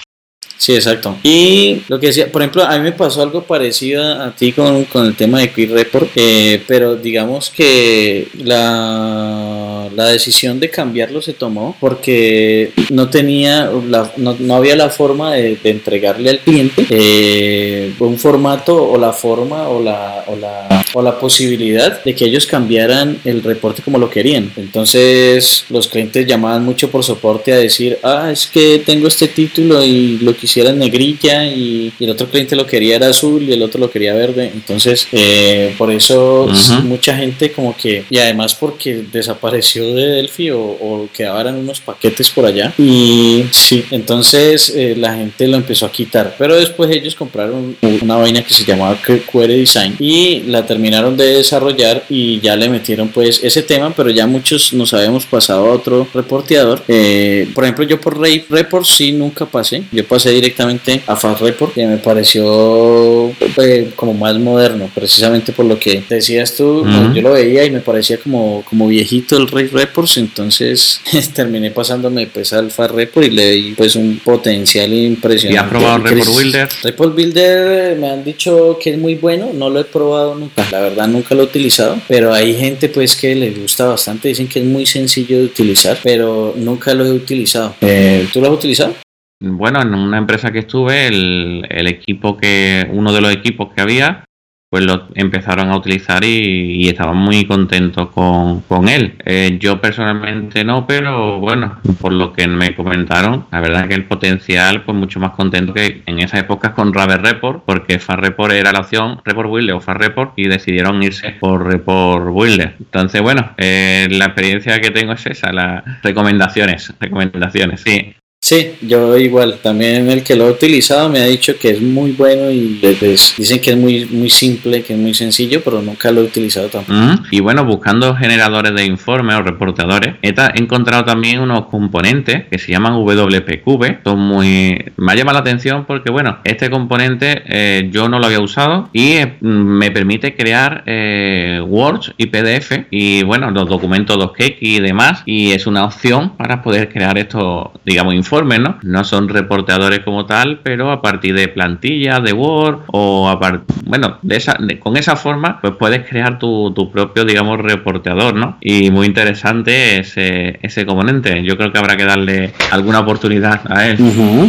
Sí, 0.61 0.75
exacto. 0.75 1.17
Y 1.23 1.81
lo 1.87 1.99
que 1.99 2.07
decía, 2.07 2.31
por 2.31 2.43
ejemplo, 2.43 2.63
a 2.63 2.77
mí 2.77 2.83
me 2.83 2.91
pasó 2.91 3.23
algo 3.23 3.41
parecido 3.41 4.03
a 4.03 4.35
ti 4.35 4.51
con, 4.51 4.85
el 4.93 5.15
tema 5.15 5.39
de 5.39 5.51
Quick 5.51 5.71
Report, 5.71 6.11
eh, 6.13 6.61
pero 6.67 6.95
digamos 6.95 7.49
que 7.49 8.27
la, 8.43 9.89
la, 9.95 10.05
decisión 10.09 10.59
de 10.59 10.69
cambiarlo 10.69 11.19
se 11.19 11.33
tomó 11.33 11.75
porque 11.79 12.73
no 12.91 13.09
tenía, 13.09 13.71
no, 14.17 14.55
había 14.55 14.75
la 14.75 14.89
forma 14.89 15.33
de, 15.33 15.57
entregarle 15.63 16.29
al 16.29 16.39
cliente 16.41 16.85
eh, 16.91 17.93
un 17.97 18.19
formato 18.19 18.87
o 18.87 18.99
la 18.99 19.13
forma 19.13 19.67
o 19.67 19.81
la, 19.81 20.25
o 20.27 20.35
la, 20.35 20.85
o 20.93 21.01
la 21.01 21.17
posibilidad 21.19 22.03
de 22.03 22.13
que 22.13 22.25
ellos 22.25 22.45
cambiaran 22.45 23.19
el 23.25 23.41
reporte 23.41 23.81
como 23.81 23.97
lo 23.97 24.11
querían. 24.11 24.51
Entonces 24.55 25.65
los 25.69 25.87
clientes 25.87 26.27
llamaban 26.27 26.63
mucho 26.63 26.91
por 26.91 27.03
soporte 27.03 27.51
a 27.51 27.57
decir, 27.57 27.97
ah, 28.03 28.29
es 28.31 28.45
que 28.45 28.83
tengo 28.85 29.07
este 29.07 29.27
título 29.27 29.83
y 29.83 30.19
lo 30.19 30.35
quisiera 30.51 30.71
era 30.71 30.77
negrilla 30.77 31.45
y, 31.45 31.93
el 31.99 32.09
otro 32.09 32.27
cliente 32.27 32.55
lo 32.55 32.65
quería 32.65 32.97
era 32.97 33.07
azul 33.07 33.43
y 33.43 33.53
el 33.53 33.63
otro 33.63 33.79
lo 33.79 33.89
quería 33.89 34.13
verde. 34.13 34.51
Entonces, 34.53 35.07
eh, 35.13 35.73
por 35.77 35.91
eso 35.91 36.49
mucha 36.83 37.15
gente 37.15 37.51
como 37.51 37.75
que, 37.77 38.03
y 38.09 38.17
además 38.17 38.55
porque 38.55 39.03
desapareció 39.11 39.93
de 39.93 40.07
Delphi 40.07 40.49
o, 40.51 40.59
o 40.59 41.09
quedaban 41.13 41.55
unos 41.55 41.79
paquetes 41.79 42.31
por 42.31 42.45
allá. 42.45 42.73
Y 42.77 43.45
sí, 43.51 43.85
entonces 43.91 44.73
eh, 44.75 44.95
la 44.97 45.15
gente 45.15 45.47
lo 45.47 45.55
empezó 45.55 45.85
a 45.85 45.91
quitar. 45.91 46.35
Pero 46.37 46.57
después 46.57 46.91
ellos 46.91 47.15
compraron 47.15 47.77
una 48.01 48.17
vaina 48.17 48.43
que 48.43 48.53
se 48.53 48.65
llamaba 48.65 48.99
Query 49.01 49.59
Design 49.59 49.95
y 49.99 50.41
la 50.47 50.65
terminaron 50.65 51.15
de 51.15 51.35
desarrollar 51.35 52.03
y 52.09 52.39
ya 52.41 52.55
le 52.55 52.67
metieron 52.67 53.09
pues 53.09 53.41
ese 53.43 53.63
tema, 53.63 53.93
pero 53.95 54.09
ya 54.09 54.27
muchos 54.27 54.73
nos 54.73 54.93
habíamos 54.93 55.25
pasado 55.25 55.67
a 55.67 55.73
otro 55.73 56.07
reporteador. 56.13 56.83
Eh, 56.87 57.47
por 57.53 57.63
ejemplo, 57.63 57.85
yo 57.85 58.01
por 58.01 58.19
Ray 58.19 58.45
Report 58.49 58.85
sí 58.85 59.11
nunca 59.11 59.45
pasé. 59.45 59.83
Yo 59.91 60.05
pasé 60.05 60.40
directamente 60.41 61.01
a 61.05 61.15
Fast 61.15 61.41
Report 61.41 61.73
que 61.73 61.85
me 61.85 61.97
pareció 61.97 63.31
pues, 63.55 63.93
como 63.95 64.13
más 64.13 64.37
moderno, 64.39 64.89
precisamente 64.93 65.53
por 65.53 65.65
lo 65.65 65.77
que 65.77 66.03
decías 66.09 66.55
tú, 66.55 66.83
yo 67.13 67.21
lo 67.21 67.33
veía 67.33 67.63
y 67.63 67.71
me 67.71 67.79
parecía 67.79 68.17
como, 68.17 68.63
como 68.67 68.87
viejito 68.87 69.37
el 69.37 69.47
Ray 69.47 69.67
Reports, 69.67 70.17
entonces 70.17 71.01
terminé 71.35 71.69
pasándome 71.71 72.27
pues 72.27 72.53
al 72.53 72.71
Fast 72.71 72.95
Report 72.95 73.27
y 73.27 73.29
le 73.29 73.51
di 73.51 73.73
pues 73.73 73.95
un 73.95 74.19
potencial 74.23 74.91
impresionante. 74.91 75.53
¿Y 75.53 75.57
has 75.57 75.69
probado 75.69 75.99
Report 75.99 76.35
Builder? 76.35 76.69
Report 76.83 77.15
Builder 77.15 77.97
me 77.97 78.09
han 78.09 78.23
dicho 78.23 78.77
que 78.81 78.91
es 78.91 78.97
muy 78.97 79.15
bueno, 79.15 79.51
no 79.53 79.69
lo 79.69 79.79
he 79.79 79.85
probado 79.85 80.35
nunca, 80.35 80.67
la 80.71 80.81
verdad 80.81 81.07
nunca 81.07 81.35
lo 81.35 81.43
he 81.43 81.45
utilizado, 81.45 81.99
pero 82.07 82.33
hay 82.33 82.55
gente 82.55 82.89
pues 82.89 83.15
que 83.15 83.35
le 83.35 83.51
gusta 83.51 83.85
bastante, 83.85 84.29
dicen 84.29 84.47
que 84.47 84.59
es 84.59 84.65
muy 84.65 84.87
sencillo 84.87 85.37
de 85.37 85.45
utilizar, 85.45 85.99
pero 86.03 86.53
nunca 86.57 86.93
lo 86.95 87.05
he 87.05 87.11
utilizado. 87.11 87.75
Eh, 87.81 88.27
¿Tú 88.33 88.41
lo 88.41 88.47
has 88.47 88.53
utilizado? 88.53 88.95
Bueno, 89.43 89.81
en 89.81 89.95
una 89.95 90.19
empresa 90.19 90.51
que 90.51 90.59
estuve, 90.59 91.07
el, 91.07 91.65
el, 91.67 91.87
equipo 91.87 92.37
que, 92.37 92.87
uno 92.91 93.11
de 93.11 93.21
los 93.21 93.33
equipos 93.33 93.73
que 93.73 93.81
había, 93.81 94.23
pues 94.71 94.85
lo 94.85 95.07
empezaron 95.15 95.69
a 95.69 95.75
utilizar 95.75 96.23
y, 96.23 96.87
estaban 96.87 97.17
muy 97.17 97.45
contentos 97.45 98.09
con, 98.11 98.61
con 98.61 98.87
él. 98.87 99.15
Eh, 99.25 99.57
yo 99.59 99.81
personalmente 99.81 100.63
no, 100.63 100.85
pero 100.85 101.39
bueno, 101.39 101.79
por 101.99 102.13
lo 102.13 102.31
que 102.31 102.47
me 102.47 102.75
comentaron, 102.75 103.47
la 103.51 103.59
verdad 103.59 103.87
que 103.87 103.95
el 103.95 104.05
potencial, 104.05 104.83
pues 104.83 104.95
mucho 104.95 105.19
más 105.19 105.31
contento 105.31 105.73
que 105.73 106.03
en 106.05 106.19
esa 106.19 106.39
época 106.39 106.73
con 106.73 106.93
Raver 106.93 107.21
Report, 107.21 107.63
porque 107.65 107.99
Far 107.99 108.21
Report 108.21 108.53
era 108.53 108.71
la 108.71 108.79
opción 108.81 109.19
Report 109.25 109.49
Builder 109.49 109.75
o 109.75 109.81
Far 109.81 109.99
Report 109.99 110.33
y 110.37 110.47
decidieron 110.47 111.01
irse 111.01 111.31
por 111.31 111.65
Report 111.65 112.27
Builder. 112.31 112.75
Entonces, 112.79 113.21
bueno, 113.21 113.53
eh, 113.57 114.07
la 114.11 114.25
experiencia 114.25 114.79
que 114.79 114.91
tengo 114.91 115.13
es 115.13 115.25
esa, 115.25 115.51
las 115.51 115.83
recomendaciones, 116.03 116.93
recomendaciones, 116.99 117.81
sí. 117.81 118.13
Sí, 118.43 118.73
yo 118.81 119.15
igual, 119.17 119.59
también 119.61 120.09
el 120.09 120.23
que 120.23 120.35
lo 120.35 120.47
ha 120.47 120.49
utilizado 120.49 121.09
me 121.09 121.19
ha 121.19 121.25
dicho 121.25 121.59
que 121.59 121.69
es 121.69 121.81
muy 121.81 122.13
bueno 122.13 122.49
y 122.49 122.79
pues, 122.99 123.35
dicen 123.37 123.61
que 123.61 123.69
es 123.69 123.77
muy, 123.77 124.05
muy 124.05 124.31
simple, 124.31 124.81
que 124.81 124.93
es 124.93 124.99
muy 124.99 125.13
sencillo, 125.13 125.61
pero 125.63 125.79
nunca 125.79 126.11
lo 126.11 126.21
he 126.21 126.23
utilizado 126.23 126.67
tampoco. 126.67 127.23
Y 127.29 127.39
bueno, 127.39 127.63
buscando 127.65 128.15
generadores 128.15 128.73
de 128.73 128.83
informes 128.83 129.35
o 129.37 129.43
reportadores, 129.43 130.15
he 130.23 130.33
encontrado 130.55 131.05
también 131.05 131.39
unos 131.39 131.67
componentes 131.67 132.47
que 132.49 132.57
se 132.57 132.71
llaman 132.71 132.95
WPQB, 132.95 134.03
son 134.03 134.19
muy... 134.19 134.85
me 134.97 135.11
ha 135.11 135.15
llamado 135.15 135.35
la 135.35 135.41
atención 135.41 135.85
porque 135.85 136.09
bueno, 136.09 136.39
este 136.43 136.71
componente 136.71 137.43
eh, 137.45 137.89
yo 137.91 138.09
no 138.09 138.17
lo 138.17 138.25
había 138.25 138.39
usado 138.39 138.89
y 138.91 139.11
eh, 139.17 139.35
me 139.41 139.91
permite 139.91 140.35
crear 140.35 140.83
eh, 140.87 141.61
Words 141.63 142.15
y 142.17 142.25
PDF 142.25 142.87
y 142.89 143.21
bueno, 143.21 143.51
los 143.51 143.69
documentos 143.69 144.17
2K 144.17 144.57
y 144.59 144.79
demás 144.79 145.21
y 145.27 145.51
es 145.51 145.67
una 145.67 145.85
opción 145.85 146.35
para 146.37 146.63
poder 146.63 146.89
crear 146.89 147.19
estos, 147.19 147.67
digamos, 147.85 148.15
informes 148.15 148.40
¿no? 148.45 148.77
No 148.81 149.03
son 149.03 149.29
reporteadores 149.29 149.99
como 149.99 150.25
tal, 150.25 150.59
pero 150.63 150.91
a 150.91 151.01
partir 151.01 151.35
de 151.35 151.47
plantillas 151.47 152.23
de 152.23 152.33
Word 152.33 152.79
o 152.87 153.29
a 153.29 153.39
bueno, 153.85 154.17
de 154.21 154.37
esa, 154.37 154.57
con 154.79 154.97
esa 154.97 155.15
forma, 155.15 155.59
pues 155.61 155.73
puedes 155.77 156.07
crear 156.07 156.39
tu, 156.39 156.73
propio, 156.91 157.25
digamos, 157.25 157.59
reporteador, 157.59 158.35
¿no? 158.35 158.57
Y 158.61 158.89
muy 158.91 159.07
interesante 159.07 159.99
ese, 159.99 160.59
ese 160.61 160.85
componente. 160.85 161.43
Yo 161.43 161.57
creo 161.57 161.71
que 161.71 161.79
habrá 161.79 161.97
que 161.97 162.05
darle 162.05 162.53
alguna 162.71 162.99
oportunidad 162.99 163.61
a 163.69 163.87
él. 163.87 163.97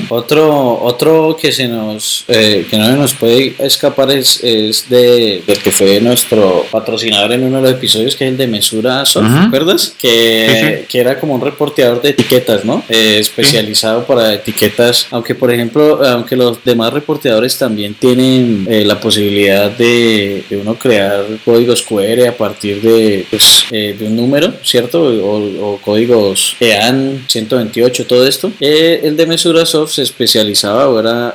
Otro, 0.09 0.81
otro 0.83 1.37
que 1.41 1.53
se 1.53 1.69
nos, 1.69 2.25
eh, 2.29 2.67
que 2.71 2.79
no 2.79 2.97
nos 2.97 3.15
puede 3.15 3.55
escapar 3.59 4.11
es, 4.11 4.43
es 4.45 4.89
de, 4.89 5.43
del 5.47 5.59
que 5.59 5.71
fue 5.71 6.01
nuestro 6.01 6.67
patrocinador 6.71 7.33
en 7.33 7.45
uno 7.45 7.57
de 7.57 7.63
los 7.63 7.73
episodios, 7.73 8.15
que 8.17 8.25
es 8.27 8.31
el 8.31 8.37
de 8.37 8.47
Mesura 8.47 9.05
Soft, 9.07 9.45
¿recuerdas? 9.45 9.95
Que, 9.99 10.87
que 10.89 11.01
era 11.01 11.19
como 11.19 11.35
un 11.35 11.41
reporteador 11.41 12.03
de 12.03 12.11
etiquetas, 12.11 12.65
¿no? 12.65 12.85
Eh, 12.89 13.19
especializado 13.19 13.72
para 14.07 14.35
etiquetas, 14.35 15.07
aunque 15.11 15.35
por 15.35 15.53
ejemplo, 15.53 16.05
aunque 16.05 16.37
los 16.37 16.63
demás 16.65 16.93
reporteadores 16.93 17.59
también 17.59 17.95
tienen 17.95 18.67
eh, 18.69 18.85
la 18.85 19.01
posibilidad 19.01 19.71
de, 19.71 20.45
uno 20.51 20.75
crear 20.75 21.25
códigos 21.45 21.83
QR 21.83 22.29
a 22.29 22.33
partir 22.33 22.81
de, 22.81 23.27
pues, 23.31 23.67
de 23.71 23.97
un 24.01 24.17
número, 24.17 24.53
¿cierto? 24.63 25.03
O, 25.03 25.79
códigos 25.83 26.57
EAN 26.61 27.25
128, 27.29 28.07
todo 28.07 28.27
esto. 28.27 28.53
el 28.61 29.17
de 29.17 29.27
Mesurasoft 29.27 29.93
se 29.93 30.03
especializaba, 30.03 30.85
ahora 30.85 31.35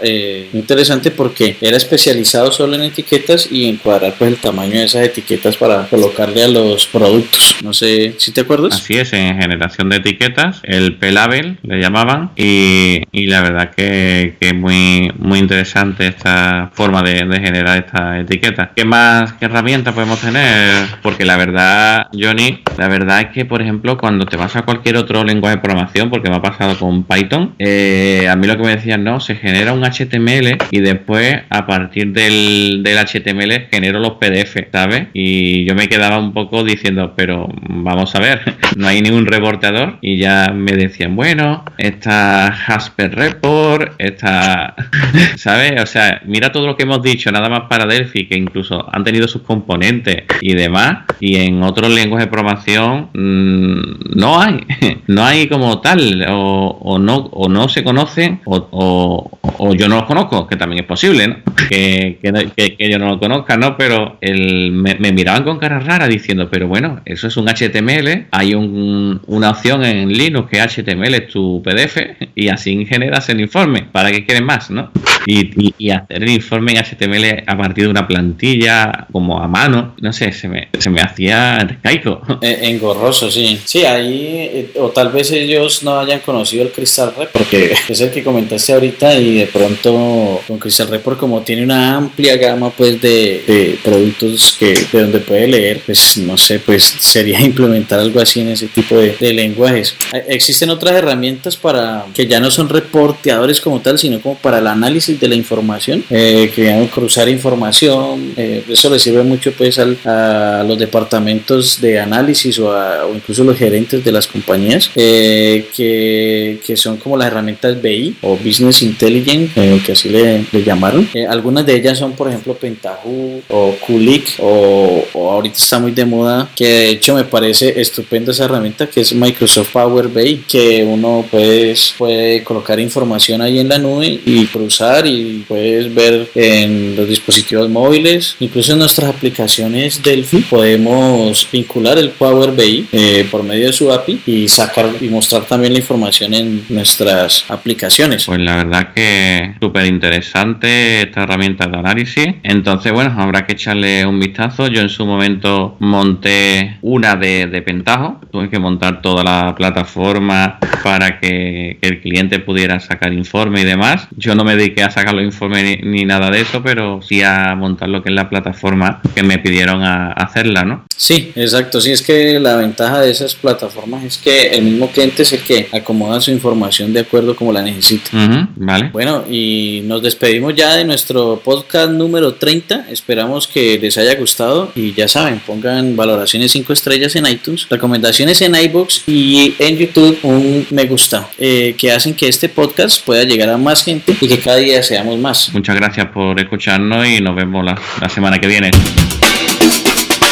interesante 0.54 1.12
porque 1.12 1.58
era 1.62 1.78
especializado 1.78 2.52
solo 2.52 2.76
en 2.76 2.84
etiquetas 2.84 3.52
y 3.52 3.68
encuadrar 3.68 4.14
pues 4.18 4.32
el 4.32 4.38
tamaño 4.38 4.74
de 4.74 4.86
esas 4.86 5.04
etiquetas 5.04 5.58
para 5.58 5.88
colocarle 5.88 6.44
a 6.44 6.48
los 6.48 6.86
productos. 6.88 7.56
No 7.64 7.74
sé 7.74 8.16
si 8.18 8.32
te 8.32 8.42
acuerdas. 8.42 8.76
Así 8.76 8.96
es, 8.96 9.14
en 9.14 9.40
generación 9.40 9.90
de 9.90 9.98
etiquetas, 9.98 10.60
el 10.64 10.96
P-Label 10.96 11.58
le 11.64 11.80
llamaban 11.80 12.27
y, 12.36 13.28
la 13.28 13.42
verdad 13.42 13.72
que, 13.76 14.36
es 14.40 14.54
muy, 14.56 15.12
muy 15.18 15.40
interesante 15.40 16.08
esta 16.08 16.70
forma 16.74 17.04
de, 17.04 17.18
generar 17.38 17.78
esta 17.78 18.20
etiqueta. 18.20 18.72
¿Qué 18.76 18.86
más, 18.86 19.36
herramientas 19.42 19.94
podemos 19.94 20.20
tener? 20.20 20.86
Porque 21.02 21.26
la 21.26 21.38
verdad, 21.38 22.08
Johnny, 22.14 22.60
la 22.78 22.88
verdad 22.88 23.22
es 23.22 23.28
que, 23.28 23.46
por 23.46 23.62
ejemplo, 23.62 23.98
cuando 23.98 24.26
te 24.26 24.38
vas 24.38 24.56
a 24.56 24.64
cualquier 24.64 24.98
otro 24.98 25.24
lenguaje 25.24 25.58
de 25.58 25.62
programación, 25.62 26.10
porque 26.10 26.30
me 26.30 26.38
ha 26.38 26.42
pasado 26.42 26.78
con 26.78 27.04
Python, 27.04 27.56
eh, 27.60 28.28
a 28.30 28.36
mí 28.36 28.48
lo 28.48 28.58
que 28.58 28.64
me 28.64 28.76
decían, 28.76 29.04
no, 29.04 29.20
se 29.20 29.36
genera 29.36 29.74
un 29.74 29.84
HTML 29.84 30.58
y 30.72 30.80
después 30.80 31.38
a 31.50 31.66
partir 31.66 32.12
del, 32.14 32.82
del 32.84 32.98
HTML 32.98 33.68
genero 33.72 34.00
los 34.00 34.14
PDF, 34.14 34.58
¿sabes? 34.72 35.08
Y 35.14 35.66
yo 35.66 35.76
me 35.76 35.88
quedaba 35.88 36.20
un 36.20 36.34
poco 36.34 36.64
diciendo, 36.64 37.14
pero 37.16 37.48
vamos 37.70 38.16
a 38.16 38.20
ver, 38.20 38.42
no 38.76 38.88
hay 38.88 39.02
ningún 39.02 39.26
reporteador 39.26 39.98
y 40.02 40.18
ya 40.18 40.52
me 40.54 40.74
decían, 40.74 41.16
bueno, 41.16 41.64
está 41.78 42.17
Hasper 42.18 43.16
Report, 43.16 43.94
está, 43.98 44.76
¿sabes? 45.36 45.82
O 45.82 45.86
sea, 45.86 46.22
mira 46.26 46.52
todo 46.52 46.68
lo 46.68 46.76
que 46.76 46.84
hemos 46.84 47.02
dicho, 47.02 47.32
nada 47.32 47.50
más 47.50 47.62
para 47.70 47.86
Delphi, 47.86 48.28
que 48.28 48.36
incluso 48.36 48.86
han 48.92 49.04
tenido 49.04 49.28
sus 49.28 49.42
componentes 49.42 50.24
y 50.42 50.54
demás, 50.54 51.06
y 51.20 51.36
en 51.38 51.64
otros 51.64 51.92
lenguajes 51.92 52.28
de 52.28 52.32
programación 52.32 53.10
mmm, 53.14 54.16
no 54.16 54.42
hay, 54.42 54.66
no 55.08 55.24
hay 55.24 55.48
como 55.48 55.80
tal, 55.82 56.26
o, 56.30 56.98
no, 57.00 57.18
o 57.18 57.50
no 57.50 57.70
se 57.70 57.84
conocen, 57.84 58.42
o, 58.46 59.30
yo 59.76 59.88
no 59.88 59.98
los 59.98 60.06
conozco, 60.06 60.48
que 60.48 60.56
también 60.56 60.82
es 60.84 60.88
posible. 60.88 61.38
Que, 61.70 62.20
que, 62.22 62.76
que, 62.76 62.90
yo 62.90 62.98
no 62.98 63.08
lo 63.08 63.20
conozca, 63.20 63.58
¿no? 63.58 63.76
Pero 63.76 64.18
el, 64.22 64.72
me, 64.72 64.96
me, 64.96 65.12
miraban 65.12 65.44
con 65.44 65.58
cara 65.58 65.80
rara 65.80 66.08
diciendo, 66.08 66.48
pero 66.50 66.68
bueno, 66.68 67.02
eso 67.06 67.28
es 67.28 67.36
un 67.36 67.48
HTML, 67.48 68.28
hay 68.32 68.54
un, 68.54 69.22
una 69.28 69.50
opción 69.50 69.84
en 69.84 70.10
Linux 70.10 70.50
que 70.50 70.62
HTML 70.62 71.14
es 71.16 71.28
tu 71.28 71.62
PDF 71.62 71.98
y 72.36 72.50
así 72.50 72.86
generas 72.86 73.30
el 73.30 73.42
informe. 73.42 73.88
¿Para 73.92 74.12
qué 74.12 74.26
quieres 74.26 74.44
más, 74.44 74.70
no? 74.70 74.92
Y, 75.26 75.74
y, 75.78 75.90
hacer 75.90 76.24
el 76.24 76.30
informe 76.30 76.74
en 76.74 76.84
HTML 76.84 77.44
a 77.46 77.58
partir 77.58 77.86
de 77.86 77.90
una 77.90 78.08
plantilla 78.08 79.08
como 79.12 79.42
a 79.42 79.48
mano, 79.48 79.96
no 80.00 80.14
sé, 80.14 80.32
se 80.32 80.48
me, 80.48 80.70
se 80.78 80.90
me 80.90 81.02
hacía 81.02 81.58
arcaico. 81.58 82.22
Engorroso, 82.42 83.30
sí. 83.30 83.60
Sí, 83.66 83.84
ahí, 83.84 84.50
eh, 84.54 84.72
o 84.80 84.90
tal 84.90 85.12
vez 85.12 85.32
ellos 85.32 85.84
no 85.84 86.00
hayan 86.00 86.20
conocido 86.20 86.64
el 86.64 86.72
Crystal 86.72 87.10
Report, 87.10 87.32
porque 87.32 87.74
es 87.90 88.02
el 88.02 88.12
que 88.12 88.24
comentaste 88.24 88.74
ahorita 88.74 89.16
y 89.16 89.40
de 89.40 89.48
pronto 89.48 90.42
con 90.48 90.60
Crystal 90.60 90.88
Report 90.88 91.20
como 91.20 91.42
tiene 91.42 91.64
una 91.64 91.96
amplia 91.96 92.38
gama 92.38 92.70
pues 92.70 93.02
de, 93.02 93.44
de 93.46 93.80
productos 93.84 94.56
que 94.60 94.74
de 94.92 95.02
donde 95.02 95.20
puede 95.20 95.48
leer, 95.48 95.82
pues 95.86 96.18
no 96.18 96.38
sé, 96.38 96.60
pues 96.60 96.84
sería 96.84 97.42
implementar 97.42 98.00
algo 98.00 98.20
así 98.20 98.42
en 98.42 98.50
ese 98.50 98.68
tipo 98.68 98.96
de, 98.96 99.16
de 99.20 99.34
lenguajes. 99.34 99.96
Eh, 100.14 100.26
existen 100.30 100.70
otras 100.70 100.96
herramientas 100.96 101.58
para 101.58 101.97
que 102.14 102.28
ya 102.28 102.40
no 102.40 102.52
son 102.52 102.70
reporteadores 102.70 103.62
como 103.62 103.82
tal, 103.82 103.98
sino 104.00 104.22
como 104.22 104.36
para 104.36 104.60
el 104.60 104.68
análisis 104.68 105.20
de 105.20 105.28
la 105.28 105.36
información, 105.36 106.04
eh, 106.10 106.52
que 106.54 106.72
van 106.72 106.84
a 106.84 106.88
cruzar 106.88 107.30
información, 107.30 108.34
eh, 108.38 108.64
eso 108.70 108.90
le 108.90 109.00
sirve 109.00 109.24
mucho 109.24 109.52
pues 109.52 109.80
al, 109.80 109.98
a 110.06 110.64
los 110.68 110.78
departamentos 110.78 111.80
de 111.82 112.00
análisis 112.00 112.60
o, 112.60 112.72
a, 112.72 113.06
o 113.06 113.16
incluso 113.16 113.44
los 113.44 113.58
gerentes 113.58 114.04
de 114.04 114.12
las 114.12 114.28
compañías, 114.28 114.90
eh, 114.96 115.68
que, 115.76 116.60
que, 116.66 116.78
son 116.78 116.98
como 116.98 117.18
las 117.18 117.28
herramientas 117.28 117.82
BI 117.82 118.16
o 118.22 118.38
Business 118.38 118.82
Intelligence, 118.82 119.52
eh, 119.56 119.82
que 119.86 119.94
así 119.94 120.10
le, 120.10 120.46
le 120.52 120.64
llamaron. 120.64 121.08
Eh, 121.14 121.26
algunas 121.26 121.66
de 121.66 121.76
ellas 121.76 121.98
son 121.98 122.14
por 122.14 122.28
ejemplo 122.28 122.56
Pentaho 122.56 123.42
o 123.50 123.76
Kulik 123.86 124.36
o, 124.40 125.04
o, 125.14 125.32
ahorita 125.32 125.58
está 125.58 125.80
muy 125.80 125.92
de 125.92 126.06
moda, 126.06 126.50
que 126.56 126.68
de 126.68 126.90
hecho 126.90 127.16
me 127.16 127.24
parece 127.24 127.80
estupenda 127.80 128.32
esa 128.32 128.46
herramienta 128.46 128.88
que 128.88 129.02
es 129.02 129.14
Microsoft 129.14 129.72
Power 129.72 130.08
BI, 130.08 130.44
que 130.48 130.84
uno 130.84 131.26
pues, 131.30 131.87
puede 131.98 132.44
colocar 132.44 132.80
información 132.80 133.42
ahí 133.42 133.60
en 133.60 133.70
la 133.70 133.78
nube 133.78 134.20
y 134.26 134.46
cruzar 134.48 135.06
y 135.06 135.46
puedes 135.48 135.94
ver 135.94 136.30
en 136.36 136.96
los 136.96 137.08
dispositivos 137.08 137.70
móviles, 137.70 138.36
incluso 138.40 138.74
en 138.74 138.80
nuestras 138.80 139.10
aplicaciones 139.10 140.02
Delphi 140.04 140.40
podemos 140.42 141.48
vincular 141.52 141.98
el 141.98 142.10
Power 142.10 142.52
BI 142.52 142.88
eh, 142.92 143.28
por 143.30 143.44
medio 143.44 143.68
de 143.68 143.74
su 143.74 143.92
API 143.92 144.22
y 144.26 144.48
sacar 144.48 144.90
y 145.00 145.08
mostrar 145.10 145.44
también 145.44 145.74
la 145.74 145.80
información 145.80 146.34
en 146.34 146.64
nuestras 146.70 147.46
aplicaciones. 147.50 148.26
Pues 148.26 148.40
la 148.40 148.58
verdad 148.58 148.94
que 148.94 149.56
súper 149.60 149.86
interesante 149.86 151.02
esta 151.02 151.24
herramienta 151.24 151.68
de 151.68 151.78
análisis. 151.78 152.28
Entonces, 152.44 152.92
bueno, 152.92 153.14
habrá 153.18 153.46
que 153.46 153.54
echarle 153.54 154.06
un 154.06 154.20
vistazo. 154.20 154.68
Yo 154.68 154.82
en 154.82 154.90
su 154.90 155.06
momento 155.06 155.76
monté 155.80 156.78
una 156.82 157.16
de, 157.16 157.48
de 157.48 157.62
Pentaho, 157.62 158.20
tuve 158.32 158.50
que 158.50 158.60
montar 158.60 159.02
toda 159.02 159.24
la 159.24 159.56
plataforma 159.56 160.60
para 160.84 161.20
que, 161.20 161.77
que 161.78 161.88
el 161.88 162.02
cliente 162.02 162.40
pudiera 162.40 162.80
sacar 162.80 163.14
informe 163.14 163.62
y 163.62 163.66
demás. 163.66 164.08
Yo 164.16 164.36
no 164.36 164.44
me 164.44 164.56
dediqué 164.56 164.84
a 164.84 164.92
sacar 164.92 165.14
los 165.14 165.24
informes 165.24 165.64
ni, 165.64 165.90
ni, 165.90 166.06
nada 166.06 166.30
de 166.32 166.42
eso, 166.42 166.62
pero 166.64 167.02
sí 167.02 167.22
a 167.24 167.56
montar 167.56 167.90
lo 167.90 168.04
que 168.04 168.10
es 168.10 168.16
la 168.16 168.30
plataforma 168.30 169.02
que 169.16 169.24
me 169.24 169.40
pidieron 169.40 169.84
a, 169.84 170.08
a 170.08 170.12
hacerla, 170.12 170.64
¿no? 170.64 170.86
Sí, 170.96 171.32
exacto. 171.36 171.80
Sí, 171.82 171.92
es 171.92 172.02
que 172.02 172.40
la 172.40 172.58
ventaja 172.58 173.02
de 173.02 173.12
esas 173.12 173.36
plataformas 173.36 174.04
es 174.04 174.18
que 174.18 174.48
el 174.48 174.64
mismo 174.64 174.90
cliente 174.90 175.24
es 175.24 175.34
el 175.34 175.42
que 175.42 175.68
acomoda 175.72 176.20
su 176.22 176.32
información 176.32 176.94
de 176.94 177.02
acuerdo 177.02 177.36
como 177.36 177.52
la 177.52 177.62
necesita. 177.62 178.10
Uh 178.14 178.20
-huh, 178.20 178.48
vale. 178.56 178.90
Bueno, 178.92 179.24
y 179.30 179.82
nos 179.86 180.02
despedimos 180.02 180.56
ya 180.56 180.76
de 180.76 180.86
nuestro 180.86 181.42
podcast 181.44 181.92
número 181.92 182.34
30. 182.34 182.88
Esperamos 182.90 183.48
que 183.48 183.78
les 183.80 183.98
haya 183.98 184.16
gustado 184.16 184.72
y 184.76 184.94
ya 184.94 185.08
saben, 185.08 185.40
pongan 185.46 185.96
valoraciones 185.96 186.52
5 186.52 186.74
estrellas 186.74 187.16
en 187.16 187.28
iTunes, 187.28 187.68
recomendaciones 187.70 188.42
en 188.42 188.56
iBooks 188.56 189.04
y 189.08 189.54
en 189.60 189.78
YouTube 189.78 190.18
un 190.24 190.66
me 190.72 190.86
gusta, 190.86 191.30
eh, 191.38 191.67
que 191.76 191.92
hacen 191.92 192.14
que 192.14 192.28
este 192.28 192.50
podcast 192.50 193.04
pueda 193.04 193.24
llegar 193.24 193.50
a 193.50 193.58
más 193.58 193.84
gente 193.84 194.16
y 194.20 194.28
que 194.28 194.40
cada 194.40 194.58
día 194.58 194.82
seamos 194.84 195.18
más. 195.20 195.54
Muchas 195.54 195.76
gracias 195.76 196.08
por 196.08 196.40
escucharnos 196.40 197.08
y 197.08 197.22
nos 197.22 197.36
vemos 197.36 197.64
la, 197.66 197.80
la 198.02 198.10
semana 198.10 198.40
que 198.40 198.48
viene. 198.48 198.72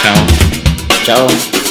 Chao. 0.03 0.15
Chao. 1.05 1.64